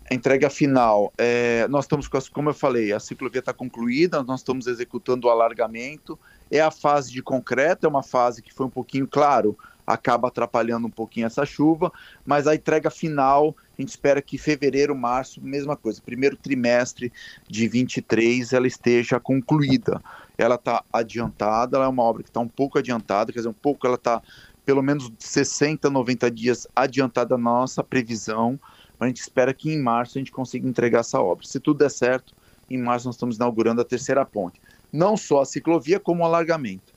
a 0.09 0.13
entrega 0.13 0.49
final. 0.49 1.13
É, 1.17 1.67
nós 1.67 1.85
estamos, 1.85 2.07
como 2.29 2.49
eu 2.49 2.53
falei, 2.53 2.93
a 2.93 2.99
ciclovia 2.99 3.39
está 3.39 3.53
concluída, 3.53 4.23
nós 4.23 4.39
estamos 4.39 4.67
executando 4.67 5.27
o 5.27 5.29
alargamento. 5.29 6.17
É 6.49 6.61
a 6.61 6.71
fase 6.71 7.11
de 7.11 7.21
concreto, 7.21 7.85
é 7.85 7.89
uma 7.89 8.03
fase 8.03 8.41
que 8.41 8.53
foi 8.53 8.65
um 8.65 8.69
pouquinho, 8.69 9.05
claro, 9.05 9.57
acaba 9.87 10.27
atrapalhando 10.27 10.85
um 10.85 10.91
pouquinho 10.91 11.25
essa 11.25 11.45
chuva, 11.45 11.91
mas 12.25 12.45
a 12.45 12.53
entrega 12.53 12.91
final, 12.91 13.55
a 13.77 13.81
gente 13.81 13.89
espera 13.89 14.21
que 14.21 14.37
fevereiro, 14.37 14.93
março, 14.93 15.41
mesma 15.41 15.75
coisa, 15.75 16.01
primeiro 16.05 16.35
trimestre 16.35 17.11
de 17.47 17.67
23 17.67 18.53
ela 18.53 18.67
esteja 18.67 19.19
concluída 19.19 20.01
ela 20.37 20.55
está 20.55 20.83
adiantada, 20.93 21.77
ela 21.77 21.85
é 21.85 21.89
uma 21.89 22.03
obra 22.03 22.21
que 22.21 22.29
está 22.29 22.39
um 22.39 22.47
pouco 22.47 22.77
adiantada, 22.77 23.31
quer 23.33 23.39
dizer, 23.39 23.49
um 23.49 23.53
pouco 23.53 23.87
ela 23.87 23.95
está 23.95 24.21
pelo 24.63 24.83
menos 24.83 25.11
60, 25.17 25.89
90 25.89 26.29
dias 26.29 26.67
adiantada 26.75 27.35
a 27.35 27.37
nossa 27.37 27.83
previsão, 27.83 28.59
mas 28.99 29.07
a 29.07 29.07
gente 29.07 29.21
espera 29.21 29.53
que 29.53 29.71
em 29.71 29.81
março 29.81 30.17
a 30.17 30.19
gente 30.19 30.31
consiga 30.31 30.67
entregar 30.67 30.99
essa 30.99 31.19
obra. 31.21 31.45
Se 31.47 31.59
tudo 31.59 31.79
der 31.79 31.89
certo, 31.89 32.35
em 32.69 32.77
março 32.77 33.07
nós 33.07 33.15
estamos 33.15 33.37
inaugurando 33.37 33.81
a 33.81 33.85
terceira 33.85 34.25
ponte. 34.25 34.61
Não 34.91 35.15
só 35.15 35.41
a 35.41 35.45
ciclovia, 35.45 35.99
como 35.99 36.21
o 36.21 36.25
alargamento. 36.25 36.93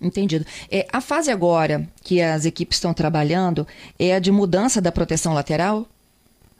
Entendido. 0.00 0.44
É, 0.70 0.86
a 0.92 1.00
fase 1.00 1.30
agora 1.30 1.88
que 2.02 2.20
as 2.20 2.44
equipes 2.44 2.76
estão 2.76 2.92
trabalhando 2.92 3.66
é 3.98 4.14
a 4.14 4.18
de 4.18 4.30
mudança 4.30 4.80
da 4.80 4.92
proteção 4.92 5.32
lateral? 5.32 5.86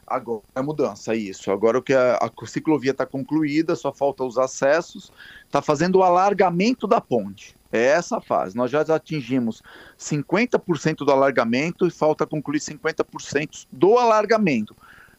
Agora 0.07 0.41
é 0.55 0.61
mudança, 0.61 1.13
isso. 1.13 1.51
Agora 1.51 1.81
que 1.81 1.93
a, 1.93 2.15
a 2.15 2.47
ciclovia 2.47 2.91
está 2.91 3.05
concluída, 3.05 3.75
só 3.75 3.91
falta 3.91 4.23
os 4.23 4.37
acessos, 4.37 5.11
está 5.45 5.61
fazendo 5.61 5.97
o 5.97 6.03
alargamento 6.03 6.87
da 6.87 7.01
ponte. 7.01 7.57
É 7.71 7.87
essa 7.87 8.17
a 8.17 8.21
fase. 8.21 8.55
Nós 8.55 8.71
já 8.71 8.81
atingimos 8.81 9.61
50% 9.99 11.05
do 11.05 11.11
alargamento 11.11 11.85
e 11.85 11.91
falta 11.91 12.25
concluir 12.25 12.59
50% 12.59 13.67
do 13.69 13.97
alargamento. 13.97 14.73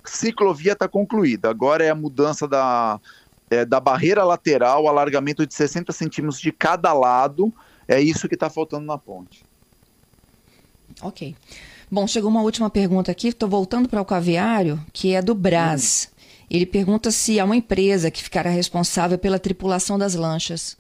ciclovia 0.05 0.73
está 0.73 0.89
concluída. 0.89 1.51
Agora 1.51 1.85
é 1.85 1.91
a 1.91 1.95
mudança 1.95 2.49
da, 2.49 2.99
é, 3.51 3.67
da 3.67 3.79
barreira 3.79 4.25
lateral, 4.25 4.89
alargamento 4.89 5.47
de 5.47 5.53
60 5.53 5.93
centímetros 5.93 6.41
de 6.41 6.51
cada 6.51 6.95
lado. 6.95 7.53
É 7.89 8.01
isso 8.01 8.29
que 8.29 8.35
está 8.35 8.51
faltando 8.51 8.85
na 8.85 8.99
ponte. 8.99 9.43
Ok. 11.03 11.35
Bom, 11.91 12.07
chegou 12.07 12.31
uma 12.31 12.43
última 12.43 12.69
pergunta 12.69 13.11
aqui. 13.11 13.29
Estou 13.29 13.49
voltando 13.49 13.89
para 13.89 14.01
o 14.01 14.05
caviário, 14.05 14.79
que 14.93 15.15
é 15.15 15.23
do 15.23 15.35
Brás. 15.35 16.11
Hum. 16.13 16.19
Ele 16.51 16.67
pergunta 16.67 17.11
se 17.11 17.41
há 17.41 17.45
uma 17.45 17.57
empresa 17.57 18.11
que 18.11 18.23
ficará 18.23 18.51
responsável 18.51 19.19
pela 19.19 19.39
tripulação 19.39 19.99
das 19.99 20.15
lanchas. 20.15 20.77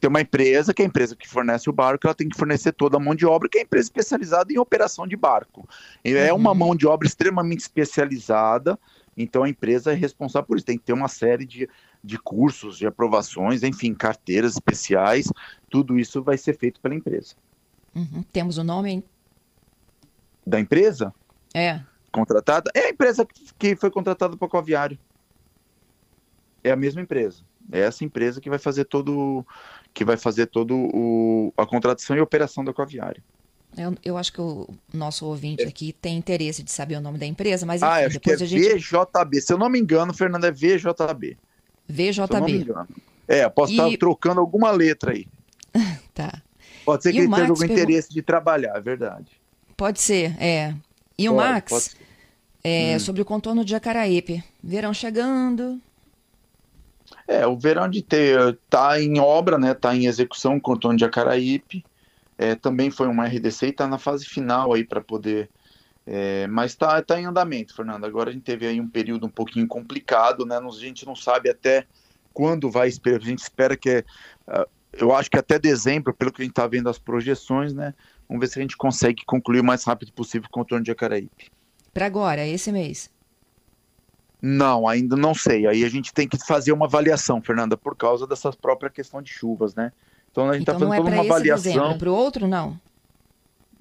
Tem 0.00 0.08
uma 0.08 0.20
empresa, 0.20 0.74
que 0.74 0.82
é 0.82 0.84
a 0.84 0.88
empresa 0.88 1.14
que 1.14 1.28
fornece 1.28 1.70
o 1.70 1.72
barco, 1.72 2.06
ela 2.06 2.14
tem 2.14 2.28
que 2.28 2.36
fornecer 2.36 2.72
toda 2.72 2.96
a 2.96 3.00
mão 3.00 3.14
de 3.14 3.24
obra, 3.24 3.48
que 3.48 3.58
é 3.58 3.60
a 3.60 3.64
empresa 3.64 3.86
especializada 3.86 4.52
em 4.52 4.58
operação 4.58 5.06
de 5.06 5.16
barco. 5.16 5.68
É 6.02 6.32
uhum. 6.32 6.40
uma 6.40 6.54
mão 6.54 6.74
de 6.74 6.86
obra 6.88 7.06
extremamente 7.06 7.60
especializada, 7.60 8.76
então 9.16 9.44
a 9.44 9.48
empresa 9.48 9.92
é 9.92 9.94
responsável 9.94 10.46
por 10.46 10.56
isso. 10.56 10.66
Tem 10.66 10.76
que 10.76 10.84
ter 10.84 10.92
uma 10.92 11.06
série 11.06 11.46
de, 11.46 11.68
de 12.02 12.18
cursos, 12.18 12.78
de 12.78 12.86
aprovações, 12.86 13.62
enfim, 13.62 13.94
carteiras 13.94 14.54
especiais, 14.54 15.28
tudo 15.70 15.98
isso 15.98 16.22
vai 16.22 16.36
ser 16.36 16.56
feito 16.56 16.80
pela 16.80 16.94
empresa. 16.94 17.34
Uhum. 17.94 18.24
Temos 18.32 18.58
o 18.58 18.64
nome 18.64 19.04
da 20.46 20.58
empresa? 20.58 21.14
É 21.54 21.80
contratada 22.12 22.70
é 22.74 22.86
a 22.86 22.90
empresa 22.90 23.26
que 23.58 23.74
foi 23.74 23.90
contratada 23.90 24.36
para 24.36 24.46
o 24.46 24.48
Coviário. 24.48 24.98
É 26.62 26.70
a 26.70 26.76
mesma 26.76 27.00
empresa. 27.00 27.42
É 27.72 27.80
essa 27.80 28.04
empresa 28.04 28.40
que 28.40 28.50
vai 28.50 28.58
fazer 28.58 28.84
todo 28.84 29.44
que 29.94 30.04
vai 30.04 30.16
fazer 30.16 30.46
todo 30.46 30.74
o, 30.76 31.52
a 31.56 31.66
contratação 31.66 32.16
e 32.16 32.20
operação 32.20 32.64
da 32.64 32.72
Coviário. 32.72 33.22
Eu, 33.76 33.96
eu, 34.04 34.18
acho 34.18 34.32
que 34.32 34.40
o 34.40 34.68
nosso 34.92 35.24
ouvinte 35.24 35.62
é. 35.62 35.66
aqui 35.66 35.94
tem 35.94 36.18
interesse 36.18 36.62
de 36.62 36.70
saber 36.70 36.96
o 36.96 37.00
nome 37.00 37.18
da 37.18 37.24
empresa, 37.24 37.64
mas 37.64 37.82
ah, 37.82 38.00
enfim, 38.00 38.06
acho 38.06 38.18
depois 38.18 38.36
que 38.36 38.42
é 38.42 38.46
a 38.46 38.48
gente... 38.48 38.74
VJB. 38.74 39.40
Se 39.40 39.52
eu 39.52 39.58
não 39.58 39.70
me 39.70 39.80
engano, 39.80 40.12
Fernando, 40.12 40.44
é 40.44 40.50
VJB. 40.50 41.38
VJB. 41.88 42.66
É, 43.28 43.48
posso 43.48 43.72
e... 43.72 43.76
estar 43.76 43.98
trocando 43.98 44.40
alguma 44.40 44.70
letra 44.70 45.12
aí. 45.12 45.26
tá. 46.14 46.42
Pode 46.84 47.02
ser 47.02 47.12
que 47.12 47.18
ele 47.18 47.28
tenha 47.28 47.48
algum 47.48 47.64
interesse 47.64 48.10
de 48.10 48.22
trabalhar, 48.22 48.76
é 48.76 48.80
verdade. 48.80 49.26
Pode 49.76 50.00
ser, 50.00 50.36
é. 50.42 50.74
E 51.16 51.28
o 51.28 51.36
Max, 51.36 51.96
é, 52.64 52.96
hum. 52.96 53.00
sobre 53.00 53.22
o 53.22 53.24
contorno 53.24 53.64
de 53.64 53.70
Jacaraípe. 53.70 54.42
Verão 54.62 54.92
chegando. 54.92 55.80
É, 57.26 57.46
o 57.46 57.56
verão 57.56 57.88
de 57.88 58.02
ter 58.02 58.58
tá 58.68 59.00
em 59.00 59.18
obra, 59.18 59.58
né? 59.58 59.74
Tá 59.74 59.94
em 59.94 60.06
execução 60.06 60.56
o 60.56 60.60
contorno 60.60 60.96
de 60.96 61.04
Jacaraípe. 61.04 61.84
É, 62.36 62.54
também 62.54 62.90
foi 62.90 63.06
uma 63.06 63.26
RDC 63.26 63.66
e 63.66 63.70
está 63.70 63.86
na 63.86 63.98
fase 63.98 64.24
final 64.24 64.72
aí 64.72 64.84
para 64.84 65.00
poder. 65.00 65.48
É, 66.06 66.46
mas 66.48 66.72
está 66.72 67.00
tá 67.02 67.20
em 67.20 67.26
andamento, 67.26 67.74
Fernando. 67.74 68.04
Agora 68.04 68.30
a 68.30 68.32
gente 68.32 68.42
teve 68.42 68.66
aí 68.66 68.80
um 68.80 68.88
período 68.88 69.26
um 69.26 69.30
pouquinho 69.30 69.66
complicado, 69.66 70.44
né? 70.44 70.56
A 70.58 70.70
gente 70.70 71.06
não 71.06 71.14
sabe 71.14 71.48
até 71.48 71.86
quando 72.32 72.70
vai 72.70 72.88
esperar. 72.88 73.20
A 73.20 73.24
gente 73.24 73.38
espera 73.38 73.76
que. 73.76 74.04
Uh, 74.48 74.66
eu 74.92 75.14
acho 75.14 75.30
que 75.30 75.38
até 75.38 75.58
dezembro, 75.58 76.12
pelo 76.12 76.30
que 76.30 76.42
a 76.42 76.44
gente 76.44 76.52
está 76.52 76.66
vendo 76.66 76.88
as 76.88 76.98
projeções, 76.98 77.72
né? 77.72 77.94
Vamos 78.28 78.40
ver 78.40 78.48
se 78.48 78.58
a 78.58 78.62
gente 78.62 78.76
consegue 78.76 79.24
concluir 79.24 79.60
o 79.60 79.64
mais 79.64 79.84
rápido 79.84 80.12
possível 80.12 80.48
o 80.48 80.52
contorno 80.52 80.84
de 80.84 80.88
Jacaraípe. 80.88 81.50
Para 81.94 82.06
agora, 82.06 82.46
esse 82.46 82.70
mês? 82.72 83.10
Não, 84.40 84.88
ainda 84.88 85.16
não 85.16 85.34
sei. 85.34 85.66
Aí 85.66 85.84
a 85.84 85.88
gente 85.88 86.12
tem 86.12 86.28
que 86.28 86.36
fazer 86.36 86.72
uma 86.72 86.86
avaliação, 86.86 87.40
Fernanda, 87.40 87.76
por 87.76 87.96
causa 87.96 88.26
dessa 88.26 88.50
própria 88.52 88.90
questão 88.90 89.22
de 89.22 89.30
chuvas, 89.30 89.74
né? 89.74 89.92
Então 90.30 90.48
a 90.48 90.54
gente 90.54 90.62
está 90.62 90.74
então, 90.74 90.88
fazendo 90.88 90.94
é 90.94 91.10
toda 91.10 91.22
uma 91.22 91.32
avaliação. 91.32 91.98
Para 91.98 92.10
o 92.10 92.14
outro, 92.14 92.48
não? 92.48 92.78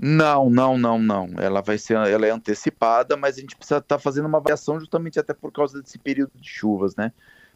Não, 0.03 0.49
não, 0.49 0.79
não, 0.79 0.97
não. 0.97 1.29
Ela 1.37 1.61
vai 1.61 1.77
ser, 1.77 1.93
ela 1.93 2.25
é 2.25 2.31
antecipada, 2.31 3.15
mas 3.15 3.37
a 3.37 3.41
gente 3.41 3.55
precisa 3.55 3.77
estar 3.77 3.97
tá 3.97 3.99
fazendo 3.99 4.25
uma 4.25 4.39
avaliação 4.39 4.79
justamente 4.79 5.19
até 5.19 5.31
por 5.31 5.51
causa 5.51 5.79
desse 5.79 5.99
período 5.99 6.31
de 6.35 6.49
chuvas, 6.49 6.95
né? 6.95 7.11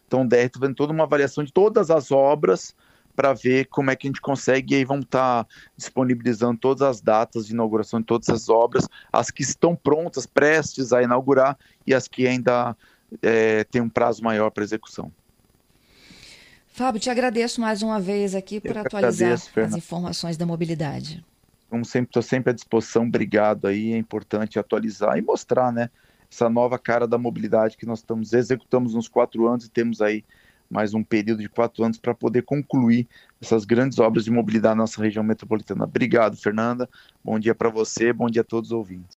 Então, 0.05 0.21
o 0.21 0.27
DR 0.27 0.45
está 0.45 0.59
fazendo 0.59 0.75
toda 0.75 0.93
uma 0.93 1.05
avaliação 1.05 1.43
de 1.43 1.51
todas 1.51 1.89
as 1.89 2.11
obras 2.11 2.75
para 3.15 3.33
ver 3.33 3.65
como 3.65 3.89
é 3.89 3.95
que 3.95 4.05
a 4.05 4.09
gente 4.09 4.21
consegue, 4.21 4.75
e 4.75 4.77
aí 4.77 4.85
vamos 4.85 5.05
estar 5.05 5.45
tá 5.45 5.49
disponibilizando 5.75 6.59
todas 6.59 6.83
as 6.83 7.01
datas 7.01 7.47
de 7.47 7.53
inauguração 7.53 7.99
de 7.99 8.05
todas 8.05 8.29
as 8.29 8.47
obras, 8.47 8.87
as 9.11 9.31
que 9.31 9.41
estão 9.41 9.75
prontas, 9.75 10.27
prestes 10.27 10.93
a 10.93 11.01
inaugurar, 11.01 11.57
e 11.87 11.95
as 11.95 12.07
que 12.07 12.27
ainda 12.27 12.77
é, 13.23 13.63
têm 13.63 13.81
um 13.81 13.89
prazo 13.89 14.21
maior 14.23 14.51
para 14.51 14.63
execução. 14.63 15.11
Fábio, 16.67 16.99
te 16.99 17.09
agradeço 17.09 17.59
mais 17.59 17.81
uma 17.81 17.99
vez 17.99 18.35
aqui 18.35 18.59
por 18.59 18.77
atualizar 18.77 19.31
agradeço, 19.31 19.59
as 19.59 19.75
informações 19.75 20.37
da 20.37 20.45
mobilidade. 20.45 21.25
Como 21.75 21.83
sempre, 21.83 22.07
estou 22.07 22.21
sempre 22.21 22.51
à 22.51 22.53
disposição, 22.53 23.03
obrigado 23.05 23.67
aí, 23.67 23.91
é 23.91 23.97
importante 23.97 24.57
atualizar 24.57 25.17
e 25.17 25.21
mostrar, 25.21 25.73
né, 25.73 25.89
essa 26.31 26.49
nova 26.49 26.79
cara 26.79 27.05
da 27.05 27.17
mobilidade 27.17 27.75
que 27.75 27.85
nós 27.85 27.99
estamos 27.99 28.31
executamos 28.31 28.93
nos 28.93 29.09
quatro 29.09 29.45
anos 29.45 29.65
e 29.65 29.69
temos 29.69 30.01
aí 30.01 30.23
mais 30.69 30.93
um 30.93 31.03
período 31.03 31.41
de 31.41 31.49
quatro 31.49 31.83
anos 31.83 31.97
para 31.97 32.15
poder 32.15 32.43
concluir 32.43 33.09
essas 33.41 33.65
grandes 33.65 33.99
obras 33.99 34.23
de 34.23 34.31
mobilidade 34.31 34.77
na 34.77 34.83
nossa 34.83 35.01
região 35.01 35.21
metropolitana. 35.21 35.83
Obrigado, 35.83 36.37
Fernanda. 36.37 36.89
Bom 37.21 37.37
dia 37.37 37.53
para 37.53 37.69
você, 37.69 38.13
bom 38.13 38.29
dia 38.29 38.41
a 38.41 38.45
todos 38.45 38.69
os 38.69 38.77
ouvintes. 38.77 39.13